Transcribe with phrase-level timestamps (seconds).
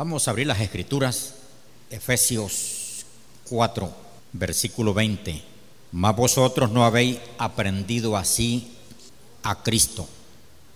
[0.00, 1.34] Vamos a abrir las escrituras,
[1.90, 3.04] Efesios
[3.50, 3.94] 4,
[4.32, 5.42] versículo 20.
[5.92, 8.78] Mas vosotros no habéis aprendido así
[9.42, 10.08] a Cristo,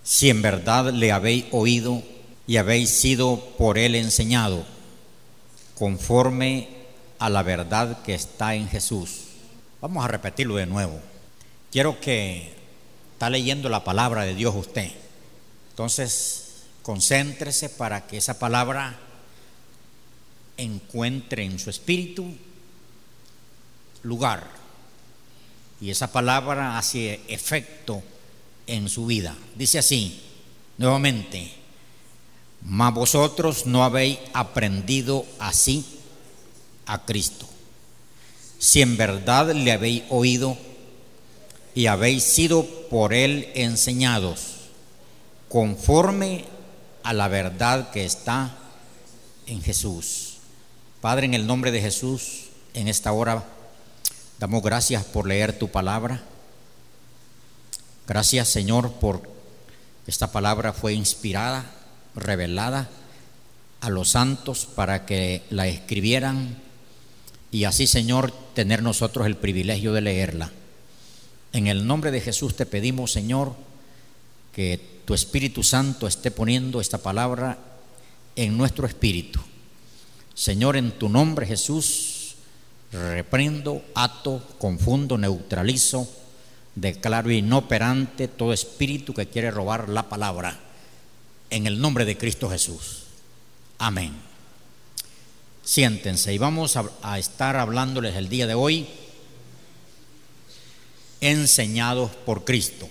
[0.03, 2.03] si en verdad le habéis oído
[2.45, 4.63] y habéis sido por él enseñado,
[5.73, 6.69] conforme
[7.17, 9.21] a la verdad que está en Jesús.
[9.81, 10.99] Vamos a repetirlo de nuevo.
[11.71, 12.53] Quiero que
[13.13, 14.91] está leyendo la palabra de Dios usted.
[15.71, 18.99] Entonces, concéntrese para que esa palabra
[20.57, 22.25] encuentre en su espíritu
[24.03, 24.47] lugar
[25.81, 28.01] y esa palabra hace efecto
[28.67, 29.35] en su vida.
[29.55, 30.21] Dice así,
[30.77, 31.51] nuevamente,
[32.63, 35.85] mas vosotros no habéis aprendido así
[36.85, 37.47] a Cristo.
[38.57, 40.57] Si en verdad le habéis oído
[41.75, 44.55] y habéis sido por él enseñados,
[45.49, 46.45] conforme
[47.03, 48.57] a la verdad que está
[49.45, 50.24] en Jesús.
[51.05, 53.45] Padre, en el nombre de Jesús, en esta hora
[54.39, 56.23] damos gracias por leer tu palabra.
[58.07, 59.21] Gracias, Señor, por
[60.07, 61.71] esta palabra fue inspirada,
[62.15, 62.89] revelada
[63.81, 66.57] a los santos para que la escribieran
[67.51, 70.51] y así, Señor, tener nosotros el privilegio de leerla.
[71.53, 73.53] En el nombre de Jesús te pedimos, Señor,
[74.51, 77.59] que tu Espíritu Santo esté poniendo esta palabra
[78.35, 79.39] en nuestro espíritu
[80.35, 82.35] Señor, en tu nombre Jesús,
[82.91, 86.09] reprendo, ato, confundo, neutralizo,
[86.75, 90.59] declaro inoperante todo espíritu que quiere robar la palabra.
[91.49, 93.03] En el nombre de Cristo Jesús.
[93.77, 94.13] Amén.
[95.63, 98.87] Siéntense y vamos a, a estar hablándoles el día de hoy
[101.21, 102.89] enseñados por Cristo.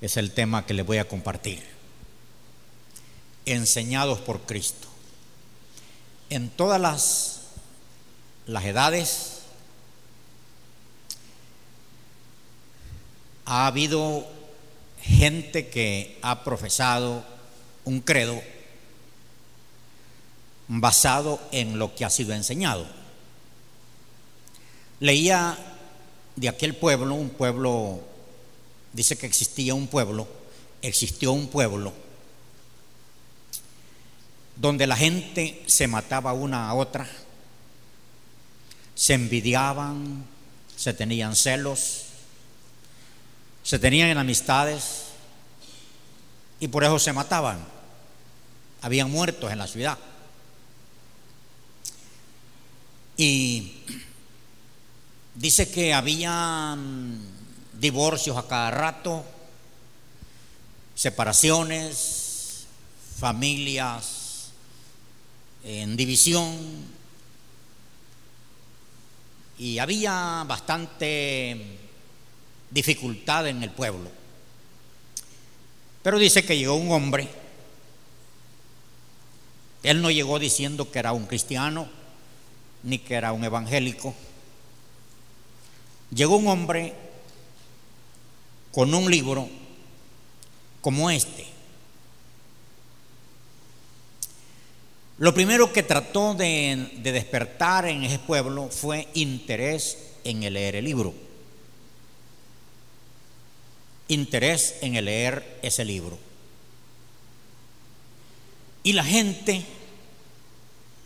[0.00, 1.62] Es el tema que les voy a compartir.
[3.46, 4.89] Enseñados por Cristo
[6.30, 7.40] en todas las,
[8.46, 9.40] las edades
[13.44, 14.26] ha habido
[15.02, 17.24] gente que ha profesado
[17.84, 18.40] un credo
[20.68, 22.86] basado en lo que ha sido enseñado.
[25.00, 25.58] Leía
[26.36, 28.00] de aquel pueblo, un pueblo,
[28.92, 30.28] dice que existía un pueblo,
[30.80, 31.92] existió un pueblo
[34.60, 37.08] donde la gente se mataba una a otra,
[38.94, 40.26] se envidiaban,
[40.76, 42.02] se tenían celos,
[43.62, 45.04] se tenían amistades
[46.60, 47.58] y por eso se mataban.
[48.82, 49.96] Habían muertos en la ciudad.
[53.16, 53.80] Y
[55.36, 57.18] dice que habían
[57.72, 59.24] divorcios a cada rato,
[60.94, 62.66] separaciones,
[63.18, 64.19] familias
[65.64, 66.56] en división.
[69.58, 71.78] Y había bastante
[72.70, 74.10] dificultad en el pueblo.
[76.02, 77.28] Pero dice que llegó un hombre,
[79.82, 81.88] él no llegó diciendo que era un cristiano
[82.82, 84.14] ni que era un evangélico,
[86.14, 86.94] llegó un hombre
[88.72, 89.48] con un libro
[90.80, 91.46] como este,
[95.20, 100.86] Lo primero que trató de, despertar en ese pueblo fue interés en el leer el
[100.86, 101.12] libro.
[104.08, 106.18] Interés en el leer ese libro.
[108.82, 109.62] Y la gente,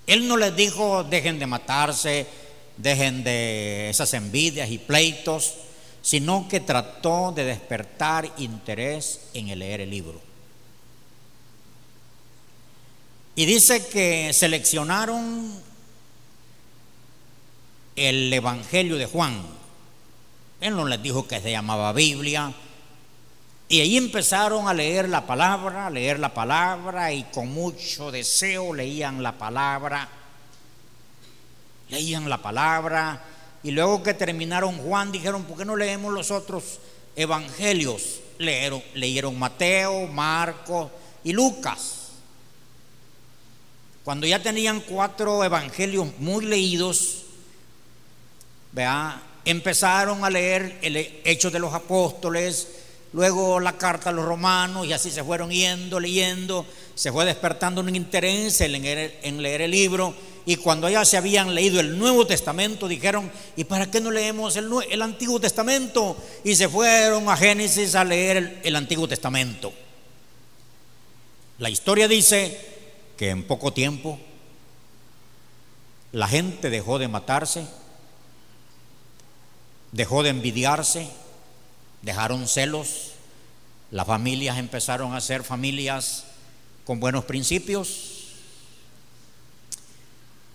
[0.06, 2.28] él no les dijo dejen de matarse,
[2.76, 5.54] dejen de esas envidias y pleitos,
[6.02, 10.33] sino que trató de despertar interés en el leer el libro.
[13.36, 15.52] Y dice que seleccionaron
[17.96, 19.42] el Evangelio de Juan.
[20.60, 22.52] Él no les dijo que se llamaba Biblia.
[23.68, 28.72] Y ahí empezaron a leer la palabra, a leer la palabra y con mucho deseo
[28.72, 30.08] leían la palabra.
[31.88, 33.20] Leían la palabra
[33.64, 36.78] y luego que terminaron Juan dijeron, ¿por qué no leemos los otros
[37.16, 38.20] evangelios?
[38.38, 40.90] Leyeron, leyeron Mateo, Marcos
[41.24, 42.03] y Lucas.
[44.04, 47.22] Cuando ya tenían cuatro evangelios muy leídos,
[48.72, 49.22] ¿vea?
[49.46, 52.68] empezaron a leer el Hechos de los Apóstoles,
[53.14, 57.80] luego la carta a los romanos, y así se fueron yendo, leyendo, se fue despertando
[57.80, 58.82] un interés en
[59.42, 60.14] leer, el libro,
[60.44, 64.56] y cuando ya se habían leído el Nuevo Testamento, dijeron, ¿y para qué no leemos
[64.56, 66.14] el Antiguo Testamento?
[66.44, 69.72] Y se fueron a Génesis a leer el Antiguo Testamento.
[71.58, 72.73] La historia dice
[73.16, 74.18] que en poco tiempo
[76.12, 77.66] la gente dejó de matarse,
[79.92, 81.08] dejó de envidiarse,
[82.02, 83.12] dejaron celos,
[83.90, 86.24] las familias empezaron a ser familias
[86.84, 88.14] con buenos principios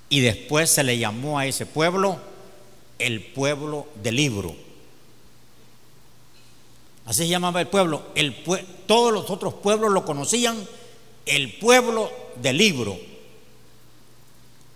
[0.09, 2.19] y después se le llamó a ese pueblo
[2.97, 4.55] el pueblo del libro.
[7.05, 8.03] Así se llamaba el pueblo.
[8.15, 8.35] El
[8.85, 10.67] todos los otros pueblos lo conocían
[11.25, 12.99] el pueblo del libro.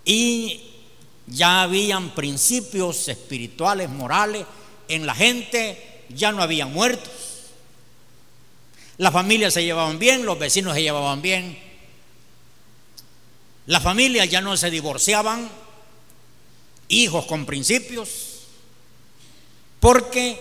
[0.06, 0.62] Y
[1.28, 4.46] ya habían principios espirituales, morales
[4.88, 7.12] en la gente, ya no había muertos.
[8.98, 11.58] Las familias se llevaban bien, los vecinos se llevaban bien.
[13.66, 15.50] Las familias ya no se divorciaban,
[16.90, 18.42] hijos con principios,
[19.80, 20.40] porque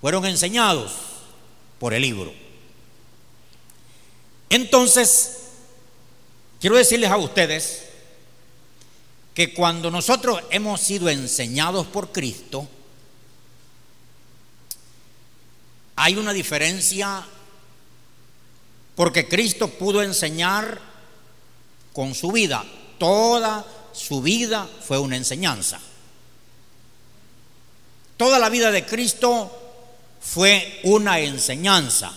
[0.00, 0.92] fueron enseñados
[1.78, 2.32] por el libro.
[4.50, 5.39] Entonces,
[6.60, 7.86] quiero decirles a ustedes
[9.34, 12.68] que cuando nosotros hemos sido enseñados por Cristo,
[15.96, 17.26] hay una diferencia
[18.94, 20.80] porque Cristo pudo enseñar
[21.92, 22.64] con su vida.
[22.98, 25.80] Toda su vida fue una enseñanza.
[28.16, 29.50] Toda la vida de Cristo
[30.20, 32.12] fue una enseñanza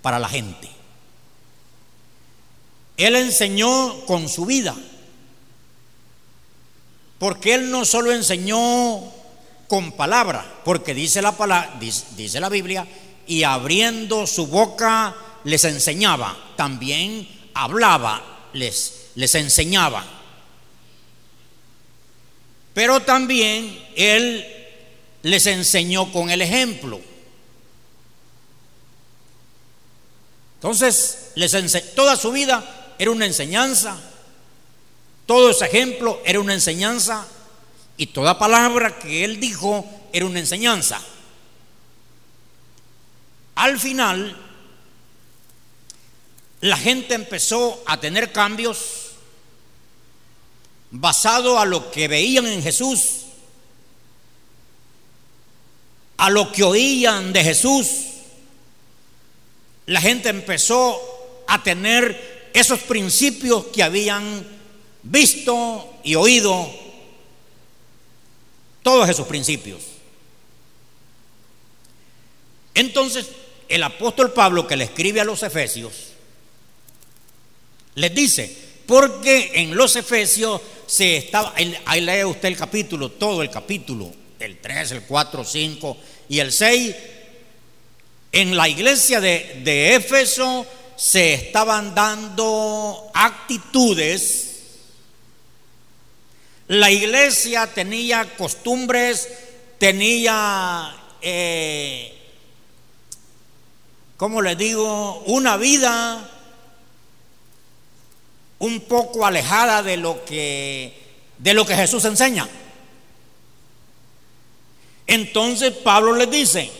[0.00, 0.79] para la gente.
[3.00, 4.76] Él enseñó con su vida,
[7.18, 9.00] porque Él no solo enseñó
[9.68, 12.86] con palabra, porque dice la, palabra, dice, la Biblia,
[13.26, 20.04] y abriendo su boca les enseñaba, también hablaba, les, les enseñaba.
[22.74, 24.44] Pero también Él
[25.22, 27.00] les enseñó con el ejemplo.
[30.56, 33.98] Entonces, les toda su vida era una enseñanza,
[35.24, 37.26] todo ese ejemplo era una enseñanza.
[37.96, 41.00] Y toda palabra que él dijo era una enseñanza.
[43.54, 44.36] Al final,
[46.60, 49.12] la gente empezó a tener cambios
[50.90, 53.20] basado a lo que veían en Jesús,
[56.18, 57.88] a lo que oían de Jesús.
[59.86, 61.00] La gente empezó
[61.48, 64.46] a tener esos principios que habían
[65.02, 66.70] visto y oído,
[68.82, 69.82] todos esos principios.
[72.74, 73.26] Entonces,
[73.68, 75.92] el apóstol Pablo que le escribe a los Efesios,
[77.94, 78.56] les dice,
[78.86, 81.54] porque en los Efesios se estaba,
[81.84, 85.96] ahí lee usted el capítulo, todo el capítulo, el 3, el 4, 5
[86.28, 86.96] y el 6,
[88.32, 90.66] en la iglesia de, de Éfeso
[91.00, 94.48] se estaban dando actitudes.
[96.68, 99.26] La iglesia tenía costumbres,
[99.78, 102.18] tenía, eh,
[104.18, 105.22] ¿cómo le digo?
[105.24, 106.30] Una vida
[108.58, 110.92] un poco alejada de lo que,
[111.38, 112.46] de lo que Jesús enseña.
[115.06, 116.70] Entonces Pablo les dice,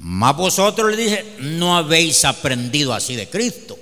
[0.00, 3.78] más vosotros le dice, no habéis aprendido así de Cristo.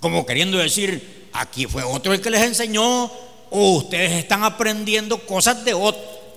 [0.00, 3.04] Como queriendo decir, aquí fue otro el que les enseñó,
[3.50, 5.76] o ustedes están aprendiendo cosas de,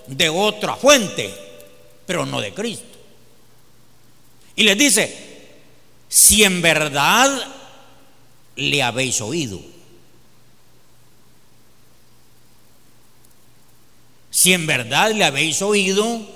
[0.07, 1.33] de otra fuente,
[2.05, 2.97] pero no de Cristo.
[4.57, 5.47] Y les dice,
[6.09, 7.31] si en verdad
[8.57, 9.61] le habéis oído,
[14.31, 16.34] si en verdad le habéis oído,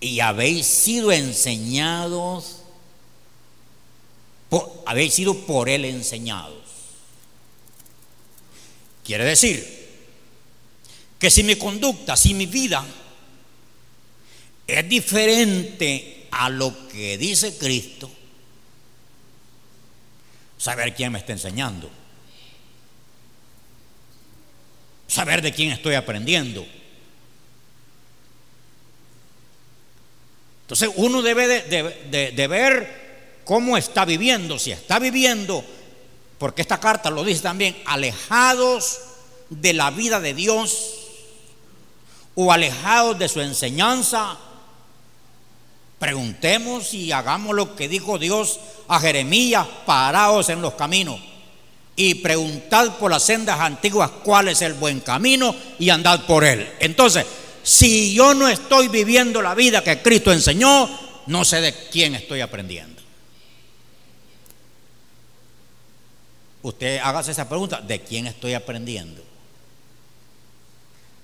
[0.00, 2.62] y habéis sido enseñados,
[4.86, 6.56] habéis sido por Él enseñados.
[9.04, 9.80] Quiere decir
[11.18, 12.84] que si mi conducta, si mi vida
[14.66, 18.10] es diferente a lo que dice Cristo,
[20.56, 21.90] saber quién me está enseñando,
[25.06, 26.66] saber de quién estoy aprendiendo
[30.70, 35.64] Entonces uno debe de, ver cómo está viviendo, si está viviendo,
[36.38, 39.00] porque esta carta lo dice también, alejados
[39.48, 40.92] de la vida de Dios
[42.36, 44.38] o alejados de su enseñanza.
[45.98, 51.18] Preguntemos y hagamos lo que dijo Dios a Jeremías, paraos en los caminos
[51.96, 56.70] y preguntad por las sendas antiguas cuál es el buen camino y andad por él.
[56.78, 57.26] Entonces,
[57.62, 60.88] si yo no estoy viviendo la vida que Cristo enseñó,
[61.26, 63.00] no sé de quién estoy aprendiendo.
[66.62, 69.22] usted hágase esa pregunta, ¿de quién estoy aprendiendo?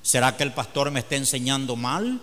[0.02, 2.20] ¿Será que el pastor me está enseñando mal?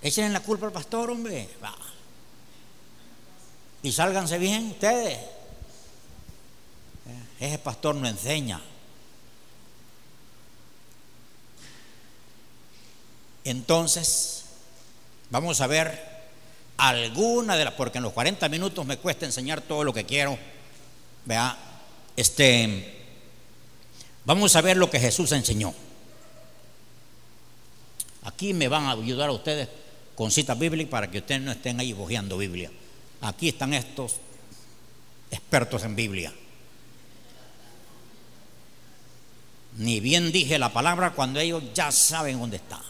[0.00, 1.48] Echen la culpa al pastor, hombre.
[3.82, 5.18] Y sálganse bien ustedes.
[7.40, 8.60] Ese pastor no enseña.
[13.46, 14.42] Entonces,
[15.30, 16.16] vamos a ver
[16.78, 20.36] alguna de las, porque en los 40 minutos me cuesta enseñar todo lo que quiero.
[21.24, 21.56] Vea,
[22.16, 23.04] este,
[24.24, 25.72] vamos a ver lo que Jesús enseñó.
[28.24, 29.68] Aquí me van a ayudar a ustedes
[30.16, 32.72] con citas bíblicas para que ustedes no estén ahí bojeando Biblia.
[33.20, 34.16] Aquí están estos
[35.30, 36.34] expertos en Biblia.
[39.76, 42.82] Ni bien dije la palabra cuando ellos ya saben dónde está.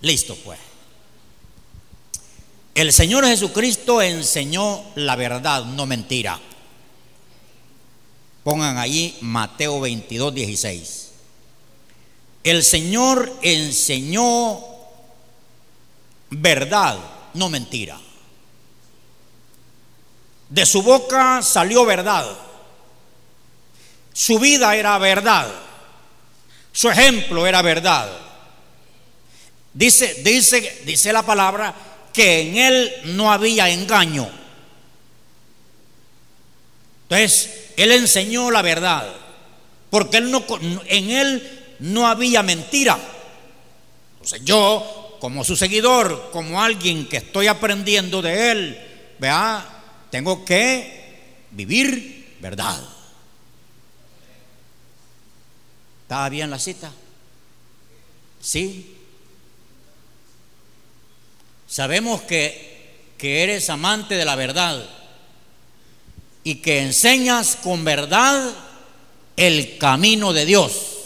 [0.00, 0.58] Listo pues.
[2.74, 6.38] El Señor Jesucristo enseñó la verdad, no mentira.
[8.44, 11.10] Pongan ahí Mateo 22, 16.
[12.44, 14.60] El Señor enseñó
[16.30, 16.98] verdad,
[17.34, 17.98] no mentira.
[20.48, 22.26] De su boca salió verdad.
[24.12, 25.52] Su vida era verdad.
[26.72, 28.27] Su ejemplo era verdad.
[29.78, 31.72] Dice, dice, dice la palabra
[32.12, 34.28] que en él no había engaño.
[37.04, 39.08] Entonces, él enseñó la verdad,
[39.88, 40.44] porque él no,
[40.86, 42.98] en él no había mentira.
[44.14, 48.80] Entonces, yo, como su seguidor, como alguien que estoy aprendiendo de él,
[49.20, 49.64] vea,
[50.10, 52.82] tengo que vivir verdad.
[56.02, 56.90] ¿Estaba bien la cita?
[58.40, 58.97] Sí.
[61.68, 64.88] Sabemos que, que eres amante de la verdad
[66.42, 68.54] y que enseñas con verdad
[69.36, 70.96] el camino de Dios.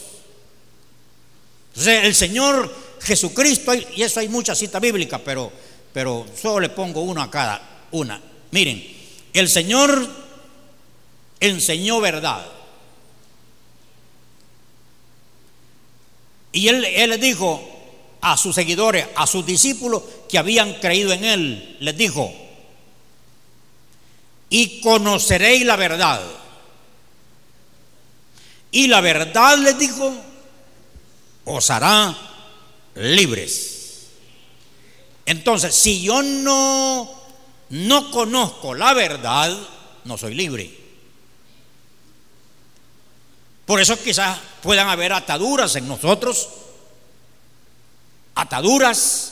[1.70, 5.50] Entonces, el Señor Jesucristo, y eso hay muchas citas bíblicas, pero,
[5.92, 8.22] pero solo le pongo uno a cada una.
[8.52, 8.86] Miren,
[9.32, 10.08] el Señor
[11.40, 12.46] enseñó verdad.
[16.52, 17.68] Y él, él dijo,
[18.20, 20.02] a sus seguidores, a sus discípulos
[20.32, 22.32] que habían creído en él, les dijo,
[24.48, 26.22] y conoceréis la verdad.
[28.70, 30.10] Y la verdad les dijo,
[31.44, 32.16] os hará
[32.94, 34.06] libres.
[35.26, 37.22] Entonces, si yo no
[37.68, 39.54] no conozco la verdad,
[40.04, 40.74] no soy libre.
[43.66, 46.48] Por eso quizás puedan haber ataduras en nosotros
[48.34, 49.31] ataduras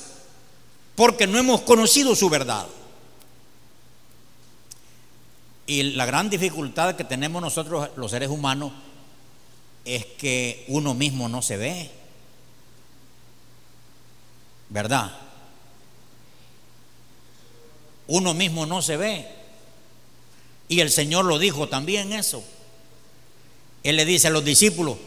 [1.00, 2.66] porque no hemos conocido su verdad.
[5.66, 8.70] Y la gran dificultad que tenemos nosotros los seres humanos
[9.86, 11.90] es que uno mismo no se ve.
[14.68, 15.10] ¿Verdad?
[18.06, 19.26] Uno mismo no se ve.
[20.68, 22.44] Y el Señor lo dijo también eso.
[23.84, 24.98] Él le dice a los discípulos,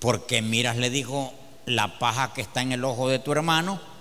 [0.00, 1.32] porque miras, le dijo,
[1.64, 3.91] la paja que está en el ojo de tu hermano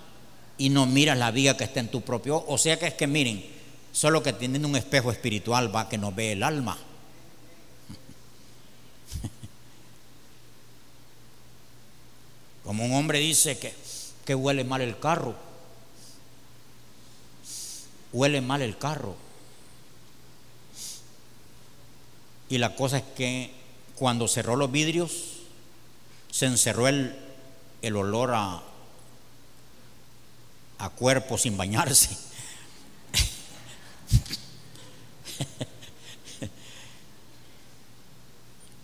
[0.62, 2.46] y no miras la viga que está en tu propio.
[2.48, 3.44] O sea que es que miren,
[3.92, 6.78] solo que tienen un espejo espiritual va que no ve el alma.
[12.64, 13.74] Como un hombre dice que,
[14.24, 15.34] que huele mal el carro.
[18.14, 19.16] Huele mal el carro.
[22.50, 23.50] Y la cosa es que
[23.96, 25.38] cuando cerró los vidrios,
[26.30, 27.16] se encerró el,
[27.82, 28.62] el olor a,
[30.82, 32.10] a cuerpo sin bañarse.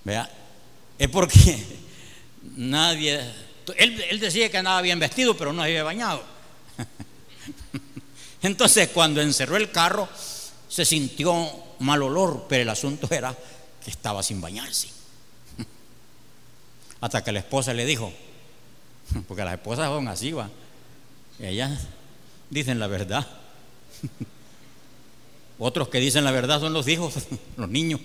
[0.03, 0.29] Vea,
[0.99, 1.65] es porque
[2.55, 3.19] nadie,
[3.77, 6.23] él, decía que andaba bien vestido, pero no había bañado.
[8.43, 10.07] Entonces, cuando encerró el carro,
[10.69, 13.35] se sintió mal olor, pero el asunto era
[13.83, 14.89] que estaba sin bañarse.
[17.01, 18.13] Hasta que la esposa le dijo,
[19.27, 20.47] porque las esposas son así, va.
[21.39, 21.87] Ellas
[22.49, 23.27] dicen la verdad.
[25.59, 27.15] Otros que dicen la verdad son los hijos,
[27.57, 28.01] los niños.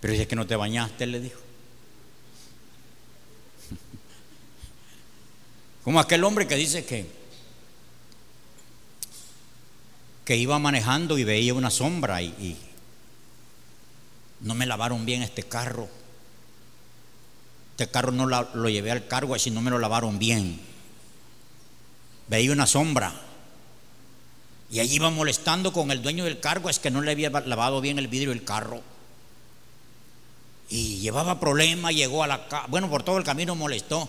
[0.00, 1.40] Pero si que no te bañaste, le dijo.
[5.84, 7.20] Como aquel hombre que dice que
[10.24, 12.56] que iba manejando y veía una sombra y, y
[14.42, 15.88] no me lavaron bien este carro
[17.80, 20.60] este carro no lo llevé al cargo así no me lo lavaron bien.
[22.30, 23.12] Veía una sombra.
[24.70, 27.80] Y allí iba molestando con el dueño del cargo, es que no le había lavado
[27.80, 28.82] bien el vidrio del carro.
[30.68, 34.08] Y llevaba problemas, llegó a la casa, bueno, por todo el camino molestó.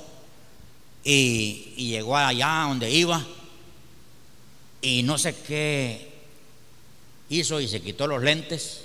[1.04, 3.25] Y, y llegó allá donde iba.
[4.84, 6.13] Y no sé qué
[7.30, 8.84] hizo y se quitó los lentes.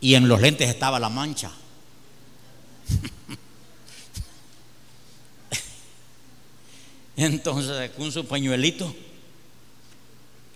[0.00, 1.52] Y en los lentes estaba la mancha.
[7.16, 8.94] Entonces con su pañuelito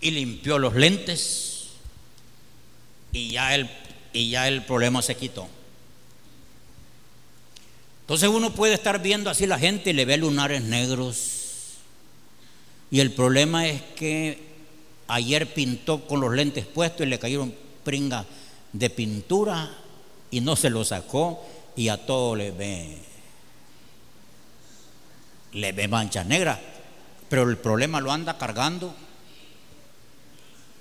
[0.01, 1.67] y limpió los lentes
[3.11, 3.69] y ya el,
[4.13, 5.47] y ya el problema se quitó.
[8.01, 11.77] Entonces uno puede estar viendo así la gente y le ve lunares negros.
[12.91, 14.43] Y el problema es que
[15.07, 18.25] ayer pintó con los lentes puestos y le cayeron pringas
[18.73, 19.75] de pintura
[20.29, 21.43] y no se lo sacó
[21.75, 22.97] y a todo le ve
[25.55, 26.59] le ve manchas negras,
[27.29, 28.93] pero el problema lo anda cargando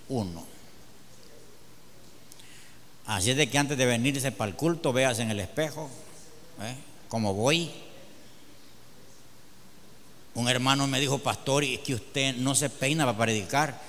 [0.09, 0.45] uno.
[3.07, 5.89] Así es de que antes de venirse para el culto, veas en el espejo
[6.63, 6.75] ¿eh?
[7.09, 7.71] cómo voy.
[10.35, 13.81] Un hermano me dijo, pastor, y es que usted no se peina para predicar.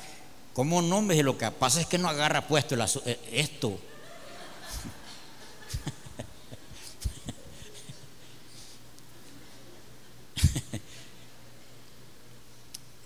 [0.54, 1.02] ¿Cómo no?
[1.02, 2.76] Me lo que pasa es que no agarra puesto
[3.06, 3.80] eh, esto.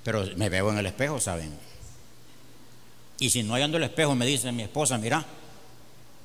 [0.10, 1.56] Pero me veo en el espejo, ¿saben?
[3.20, 5.24] Y si no hay el espejo, me dice mi esposa, mira,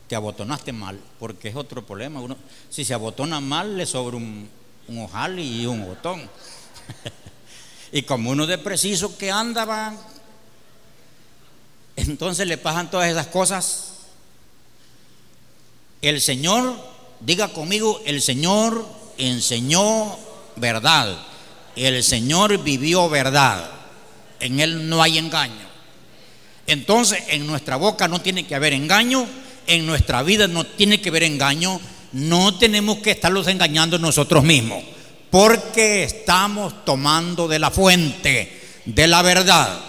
[0.08, 2.18] te abotonaste mal, porque es otro problema.
[2.18, 2.34] Uno,
[2.70, 4.48] si se abotona mal, le sobra un,
[4.88, 6.30] un ojal y un botón.
[7.92, 9.94] y como uno de preciso que andaba,
[11.94, 13.96] entonces le pasan todas esas cosas.
[16.00, 16.74] El Señor,
[17.20, 18.82] diga conmigo, el Señor
[19.18, 20.16] enseñó
[20.56, 21.18] verdad.
[21.76, 23.73] El Señor vivió verdad.
[24.44, 25.66] En Él no hay engaño.
[26.66, 29.26] Entonces, en nuestra boca no tiene que haber engaño,
[29.66, 31.80] en nuestra vida no tiene que haber engaño,
[32.12, 34.84] no tenemos que estarlos engañando nosotros mismos,
[35.30, 39.80] porque estamos tomando de la fuente, de la verdad.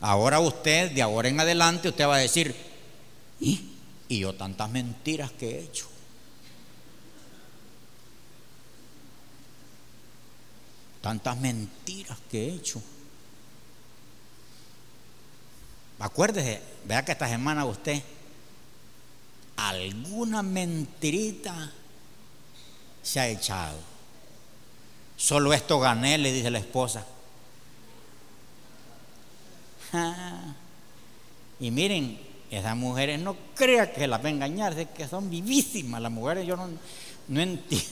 [0.00, 2.52] Ahora usted, de ahora en adelante, usted va a decir,
[3.38, 3.60] ¿y,
[4.08, 5.91] ¿y yo tantas mentiras que he hecho?
[11.02, 12.80] Tantas mentiras que he hecho.
[15.98, 18.02] Acuérdese, vea que esta semana usted
[19.56, 21.70] alguna mentirita
[23.02, 23.78] se ha echado.
[25.16, 27.04] Solo esto gané, le dice la esposa.
[31.60, 32.18] y miren,
[32.50, 36.46] esas mujeres no crea que las va a engañar, es que son vivísimas las mujeres.
[36.46, 36.68] Yo no,
[37.28, 37.86] no entiendo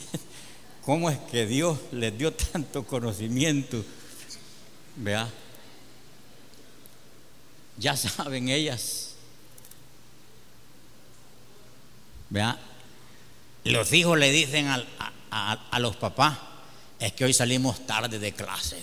[0.85, 3.83] cómo es que Dios les dio tanto conocimiento.
[4.95, 5.29] Vea
[7.81, 9.15] ya saben ellas.
[12.29, 12.57] Vea,
[13.65, 16.37] los hijos le dicen a, los papás,
[16.99, 18.79] es que hoy salimos tarde de clase.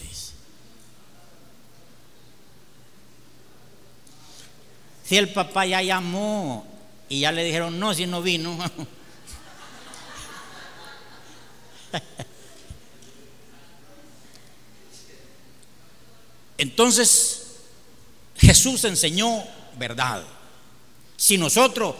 [5.04, 6.66] Si el papá ya llamó
[7.08, 8.58] y ya le dijeron, no, si no vino.
[16.58, 17.46] Entonces,
[18.36, 19.44] Jesús enseñó
[19.78, 20.24] verdad.
[21.16, 21.94] Si nosotros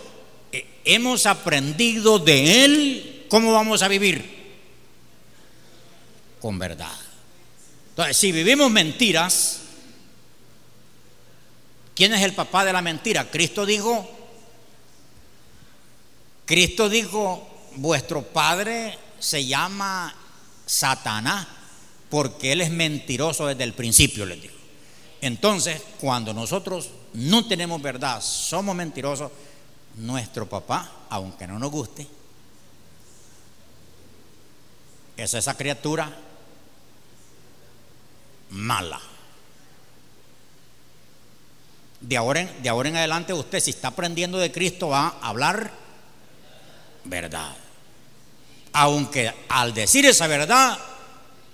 [0.52, 4.38] eh, hemos aprendido de Él, ¿cómo vamos a vivir?
[6.40, 6.96] Con verdad.
[7.90, 9.60] Entonces, si vivimos mentiras,
[11.94, 13.30] ¿quién es el papá de la mentira?
[13.30, 14.08] Cristo dijo,
[16.46, 20.14] Cristo dijo, vuestro padre se llama
[20.66, 21.46] Satanás,
[22.10, 24.54] porque él es mentiroso desde el principio, les digo.
[25.20, 29.30] Entonces, cuando nosotros no tenemos verdad, somos mentirosos,
[29.96, 32.06] nuestro papá, aunque no nos guste,
[35.16, 36.16] es esa criatura
[38.50, 39.00] mala.
[42.00, 45.28] De ahora, en, de ahora en adelante usted si está aprendiendo de Cristo va a
[45.28, 45.72] hablar
[47.04, 47.56] verdad.
[48.80, 50.78] Aunque al decir esa verdad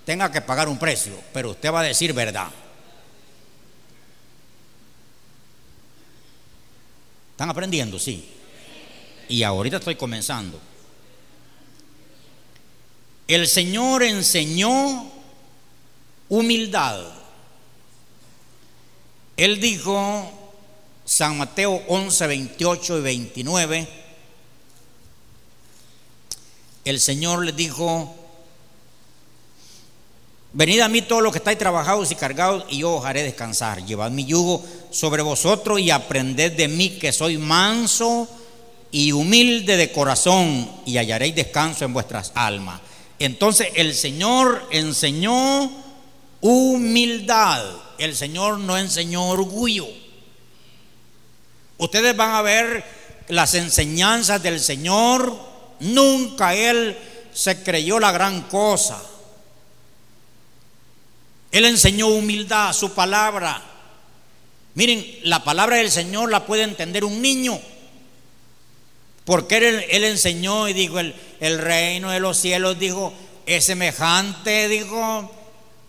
[0.05, 2.49] tenga que pagar un precio, pero usted va a decir verdad.
[7.31, 7.97] ¿Están aprendiendo?
[7.97, 8.29] Sí.
[9.27, 10.59] Y ahorita estoy comenzando.
[13.27, 15.11] El Señor enseñó
[16.29, 17.07] humildad.
[19.35, 20.31] Él dijo,
[21.05, 24.04] San Mateo 11, 28 y 29,
[26.85, 28.15] el Señor le dijo,
[30.57, 33.85] Venid a mí todos los que estáis trabajados y cargados, y yo os haré descansar.
[33.85, 38.25] Llevad mi yugo sobre vosotros y aprended de mí que soy manso
[38.89, 42.79] y humilde de corazón, y hallaréis descanso en vuestras almas.
[43.19, 45.69] Entonces el Señor enseñó
[46.39, 47.65] humildad.
[47.97, 49.87] El Señor no enseñó orgullo.
[51.77, 52.81] Ustedes van a ver
[53.27, 55.37] las enseñanzas del Señor.
[55.85, 56.97] Nunca Él
[57.33, 59.01] se creyó la gran cosa.
[61.51, 63.61] Él enseñó humildad, su palabra.
[64.73, 67.59] Miren, la palabra del Señor la puede entender un niño.
[69.25, 73.13] Porque él, enseñó y dijo, el, el, reino de los cielos, dijo,
[73.45, 75.31] es semejante, dijo,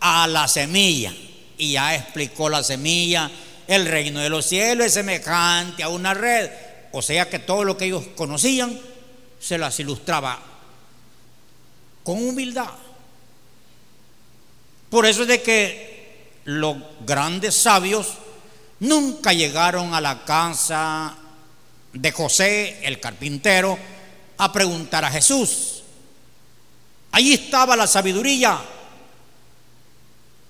[0.01, 1.13] a la semilla.
[1.59, 3.31] Y ya explicó la semilla.
[3.67, 6.51] El reino de los cielos es semejante a una red.
[6.93, 8.79] O sea que todo lo que ellos conocían
[9.47, 10.41] se las ilustraba
[12.03, 12.73] con humildad.
[14.91, 18.15] Por eso es de que los grandes sabios
[18.81, 21.17] nunca llegaron a la casa
[21.93, 23.79] de José, el carpintero,
[24.39, 25.85] a preguntar a Jesús.
[27.13, 28.59] Allí estaba la sabiduría,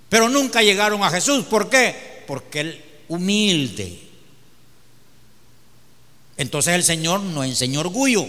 [0.09, 1.44] pero nunca llegaron a Jesús.
[1.44, 2.24] ¿Por qué?
[2.26, 4.09] Porque él humilde.
[6.38, 8.26] Entonces el Señor no enseñó orgullo.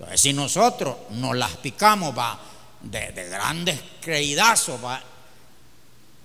[0.00, 2.40] Entonces, si nosotros nos las picamos, va
[2.80, 4.80] de, grandes creidazos,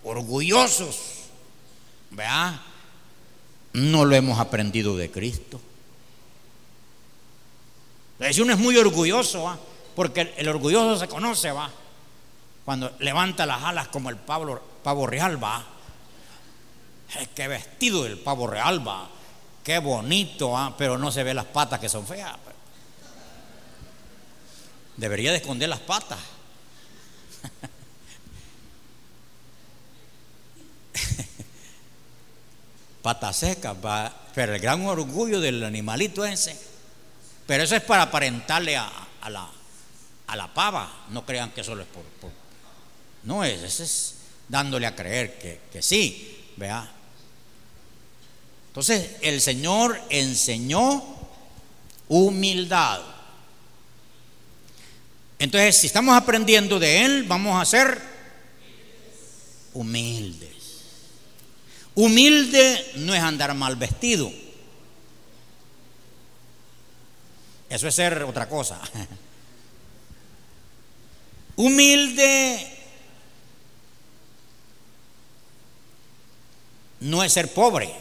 [0.02, 0.98] orgullosos,
[2.12, 2.56] ¿verdad?
[3.74, 5.60] No lo hemos aprendido de Cristo.
[8.32, 9.60] Si uno es muy orgulloso,
[9.94, 11.70] porque el, orgulloso se conoce, va.
[12.64, 15.66] Cuando levanta las alas como el pavo, real, va.
[17.20, 19.10] Es que vestido del pavo real, va.
[19.66, 22.38] Qué bonito, pero no se ve las patas que son feas.
[24.98, 26.20] Debería de esconder las patas.
[33.02, 36.58] Pata seca, va, pero el gran orgullo del animalito ese.
[37.46, 38.92] Pero eso es para aparentarle a,
[39.30, 39.50] la,
[40.28, 41.06] a la pava.
[41.10, 42.04] No crean que solo es por.
[43.24, 44.16] no es, eso es
[44.48, 46.92] dándole a creer que, que sí, vea.
[48.68, 51.04] Entonces el Señor enseñó
[52.10, 53.15] humildad.
[55.40, 58.02] Entonces, si estamos aprendiendo de Él, vamos a ser
[59.74, 60.54] humildes.
[61.94, 64.32] Humilde no es andar mal vestido.
[67.70, 68.80] Eso es ser otra cosa.
[71.58, 72.72] Humilde
[77.02, 77.94] no es ser pobre.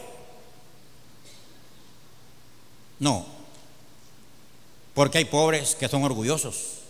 [2.99, 3.25] No.
[4.93, 6.84] Porque hay pobres que son orgullosos.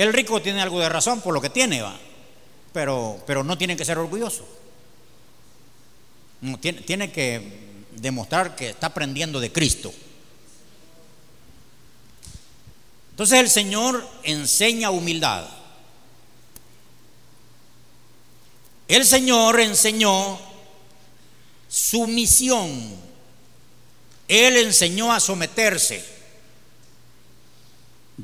[0.00, 1.94] El rico tiene algo de razón por lo que tiene, va.
[2.72, 4.48] Pero, pero no tiene que ser orgulloso.
[6.58, 9.92] tiene, tiene que demostrar que está aprendiendo de Cristo.
[13.10, 15.46] Entonces el Señor enseña humildad.
[18.88, 20.40] El Señor enseñó
[21.68, 22.70] sumisión.
[24.28, 26.02] Él enseñó a someterse.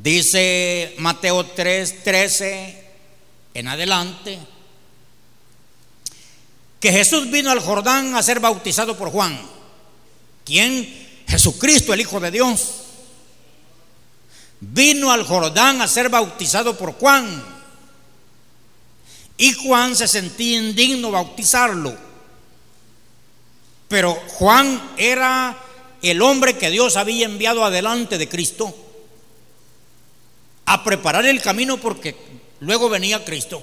[0.03, 2.85] Dice Mateo 3, 13
[3.55, 4.39] en adelante
[6.79, 9.41] que Jesús vino al Jordán a ser bautizado por Juan.
[10.45, 11.25] ¿Quién?
[11.27, 12.75] Jesucristo, el Hijo de Dios.
[14.61, 17.43] Vino al Jordán a ser bautizado por Juan.
[19.39, 21.97] Y Juan se sentía indigno bautizarlo.
[23.89, 25.59] Pero Juan era
[26.03, 28.83] el hombre que Dios había enviado adelante de Cristo
[30.67, 32.15] a preparar el camino porque
[32.61, 33.63] luego venía Cristo.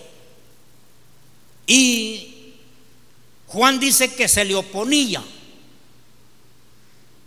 [1.68, 2.54] Y
[3.48, 5.24] Juan dice que se le oponía.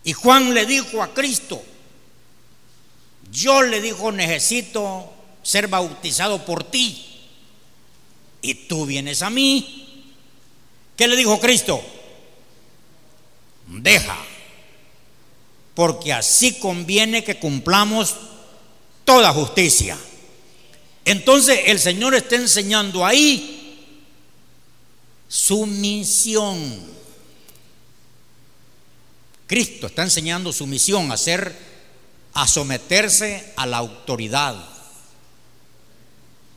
[0.05, 1.62] Y Juan le dijo a Cristo,
[3.31, 5.12] yo le dijo, necesito
[5.43, 7.05] ser bautizado por ti.
[8.41, 10.05] Y tú vienes a mí.
[10.97, 11.83] ¿Qué le dijo Cristo?
[13.67, 14.17] Deja,
[15.75, 18.15] porque así conviene que cumplamos
[19.07, 19.97] toda justicia.
[21.07, 23.57] Entonces el Señor está enseñando ahí
[25.29, 26.97] sumisión.
[29.47, 31.57] Cristo está enseñando su misión a ser,
[32.35, 34.57] a someterse a la autoridad.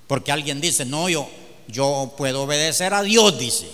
[0.07, 1.29] Porque alguien dice, no, yo,
[1.67, 3.69] yo puedo obedecer a Dios, dice.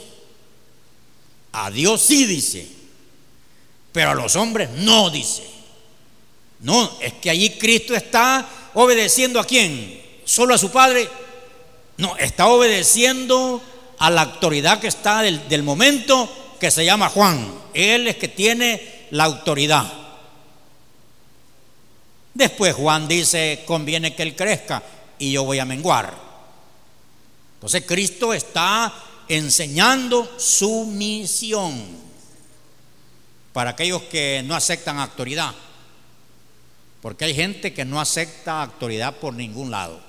[1.54, 2.68] A Dios sí dice,
[3.94, 5.44] pero a los hombres no dice.
[6.60, 10.06] No, es que allí Cristo está obedeciendo a quién?
[10.26, 11.08] solo a su padre.
[11.98, 13.62] No, está obedeciendo
[14.00, 17.54] a la autoridad que está del, momento que se llama Juan.
[17.74, 19.92] Él es que tiene la autoridad.
[22.34, 24.84] Después Juan dice, conviene que él crezca
[25.18, 26.14] y yo voy a menguar.
[27.54, 28.94] Entonces Cristo está
[29.30, 32.04] enseñando su misión
[33.54, 35.56] para aquellos que no aceptan autoridad.
[37.06, 40.02] Porque hay gente que no acepta autoridad por ningún lado.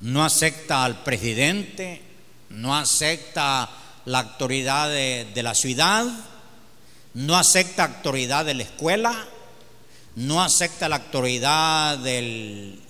[0.00, 2.02] No acepta al presidente,
[2.48, 3.70] no acepta
[4.04, 6.06] la autoridad de, la ciudad,
[7.14, 9.28] no acepta autoridad de la escuela,
[10.16, 12.80] no acepta la autoridad del,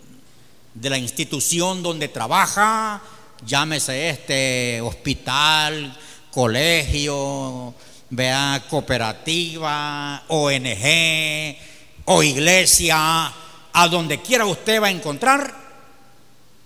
[0.73, 3.03] de la institución donde trabaja,
[3.45, 5.95] llámese este hospital,
[6.31, 7.75] colegio,
[8.09, 11.69] vea cooperativa, ONG
[12.13, 13.33] o iglesia,
[13.73, 15.55] a donde quiera usted va a encontrar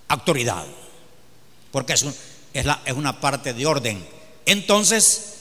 [0.08, 0.64] autoridad,
[1.70, 2.02] porque es,
[2.54, 4.02] es, es una parte de orden.
[4.46, 5.34] Entonces,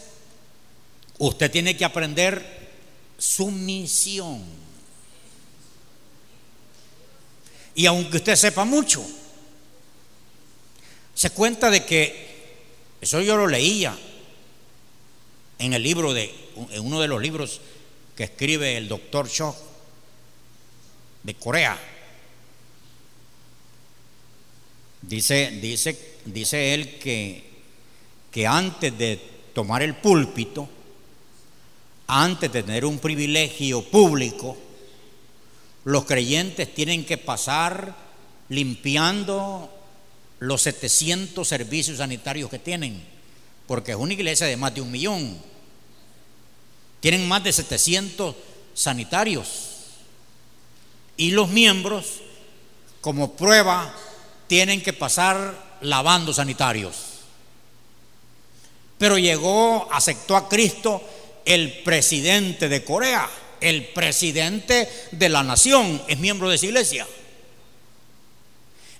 [1.19, 2.69] usted tiene que aprender
[3.17, 4.43] sumisión.
[7.73, 9.01] Y aunque usted sepa mucho,
[11.15, 12.57] se cuenta de que,
[12.99, 13.97] eso yo lo leía
[15.59, 16.33] en el libro de,
[16.71, 17.61] en uno de los libros
[18.17, 19.71] que escribe el doctor Cho
[21.23, 21.79] de Corea.
[25.01, 27.43] Dice, dice, dice él que,
[28.31, 29.19] que antes de
[29.53, 30.69] tomar el púlpito,
[32.07, 34.57] antes de tener un privilegio público,
[35.85, 37.95] los creyentes tienen que pasar
[38.49, 39.69] limpiando
[40.39, 43.01] los 700 servicios sanitarios que tienen,
[43.67, 45.37] porque es una iglesia de más de un millón.
[46.99, 48.35] Tienen más de 700
[48.73, 49.72] sanitarios.
[51.17, 52.21] Y los miembros,
[53.01, 53.93] como prueba,
[54.47, 56.95] tienen que pasar lavando sanitarios.
[58.97, 61.01] Pero llegó, aceptó a Cristo
[61.45, 63.29] el presidente de Corea
[63.63, 67.07] el presidente de la nación es miembro de esa iglesia.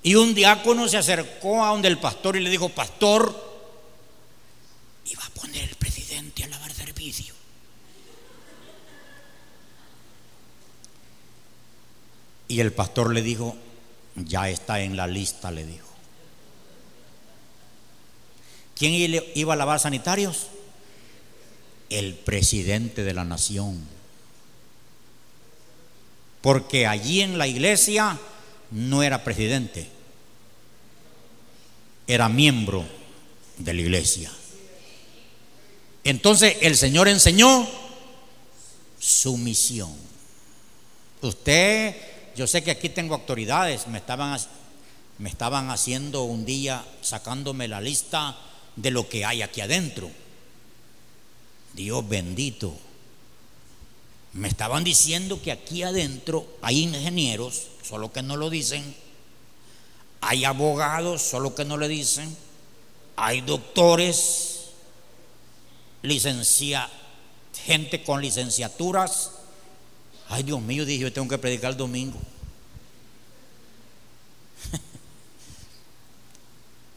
[0.01, 3.53] Y un diácono se acercó a donde el pastor y le dijo, pastor,
[5.05, 7.33] iba a poner el presidente a lavar servicio.
[12.53, 13.55] Y el pastor le dijo,
[14.15, 15.87] ya está en la lista, le dijo.
[18.75, 18.93] ¿Quién
[19.33, 20.47] iba a lavar sanitarios?
[21.89, 23.93] El presidente de la nación
[26.43, 28.19] porque allí en la iglesia
[28.69, 29.87] no era presidente,
[32.05, 32.83] era miembro
[33.57, 34.29] de la iglesia.
[36.03, 37.65] Entonces el Señor enseñó
[38.99, 39.95] su misión.
[41.21, 41.95] Usted,
[42.35, 44.37] yo sé que aquí tengo autoridades, me estaban,
[45.17, 48.37] me estaban haciendo un día, sacándome la lista
[48.75, 50.09] de lo que hay aquí adentro.
[51.73, 52.75] Dios bendito.
[54.33, 58.95] Me estaban diciendo que aquí adentro hay ingenieros, solo que no lo dicen.
[60.21, 62.35] Hay abogados, solo que no le dicen.
[63.15, 64.69] Hay doctores,
[66.01, 66.89] licencia,
[67.63, 69.32] gente con licenciaturas.
[70.33, 72.17] Ay, Dios mío, dije, yo tengo que predicar el domingo.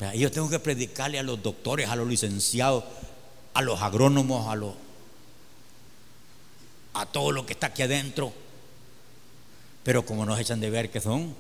[0.14, 2.84] yo tengo que predicarle a los doctores, a los licenciados,
[3.52, 4.72] a los agrónomos, a los
[6.94, 8.32] a todo lo que está aquí adentro.
[9.82, 11.36] Pero como nos echan de ver que son,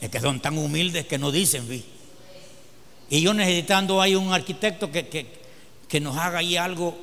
[0.00, 1.84] es que son tan humildes que no dicen, ¿vi?
[3.10, 5.26] Y yo necesitando hay un arquitecto que, que,
[5.88, 6.96] que nos haga ahí algo,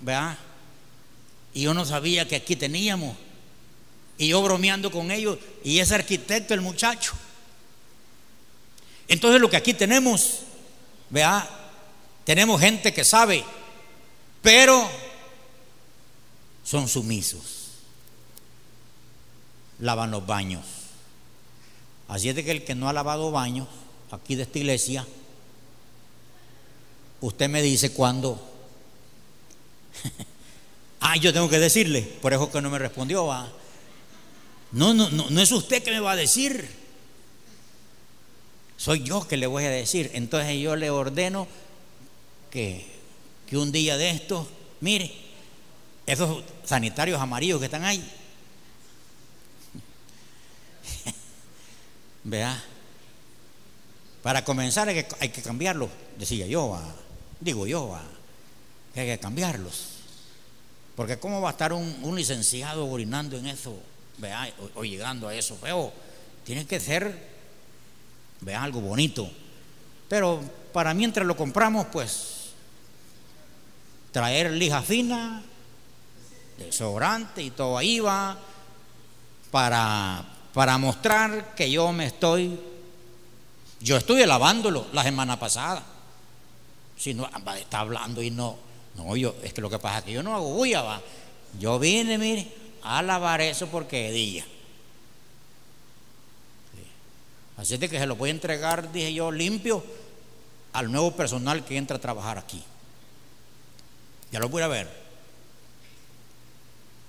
[0.00, 0.38] ¿verdad?
[1.54, 3.16] Y yo no sabía que aquí teníamos.
[4.18, 7.12] Y yo bromeando con ellos, y ese arquitecto, el muchacho.
[9.08, 10.40] Entonces lo que aquí tenemos,
[11.10, 11.48] vea,
[12.24, 13.44] tenemos gente que sabe,
[14.40, 14.88] pero
[16.64, 17.70] son sumisos.
[19.80, 20.64] Lavan los baños.
[22.08, 23.66] Así es que el que no ha lavado baños
[24.10, 25.06] aquí de esta iglesia,
[27.20, 28.40] usted me dice cuándo.
[31.02, 33.26] ah, yo tengo que decirle, por eso que no me respondió.
[33.26, 33.52] ¿va?
[34.72, 36.68] No, no, no, no es usted que me va a decir.
[38.76, 40.10] Soy yo que le voy a decir.
[40.14, 41.46] Entonces yo le ordeno
[42.50, 42.86] que,
[43.46, 44.48] que un día de esto,
[44.80, 45.12] mire,
[46.06, 48.02] esos sanitarios amarillos que están ahí.
[52.24, 52.64] Vea.
[54.22, 56.80] Para comenzar hay que, cambiarlos, decía yo,
[57.40, 57.98] digo yo,
[58.94, 59.91] que hay que cambiarlos.
[60.94, 63.76] Porque ¿cómo va a estar un, licenciado orinando en eso?
[64.74, 65.92] o, llegando a eso, veo,
[66.44, 67.30] tiene que ser,
[68.40, 69.28] vea, algo bonito.
[70.08, 70.40] Pero
[70.72, 72.50] para mientras lo compramos, pues,
[74.12, 75.42] traer lija fina,
[76.58, 78.38] desodorante y todo ahí va,
[79.50, 82.58] para, para mostrar que yo me estoy,
[83.80, 85.82] yo estuve lavándolo la semana pasada.
[86.96, 88.56] Si no, está hablando y no,
[88.96, 91.02] no, yo, es que lo que pasa es que yo no hago bulla, va.
[91.58, 92.46] Yo vine, mire,
[92.82, 94.46] a lavar eso porque es día.
[97.56, 99.84] Así de que se lo voy a entregar, dije yo, limpio
[100.72, 102.62] al nuevo personal que entra a trabajar aquí.
[104.30, 104.88] Ya lo voy a ver.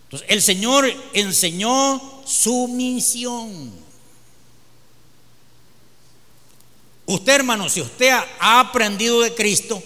[0.03, 3.71] Entonces, el Señor enseñó su misión.
[7.05, 9.81] Usted, hermano, si usted ha aprendido de Cristo,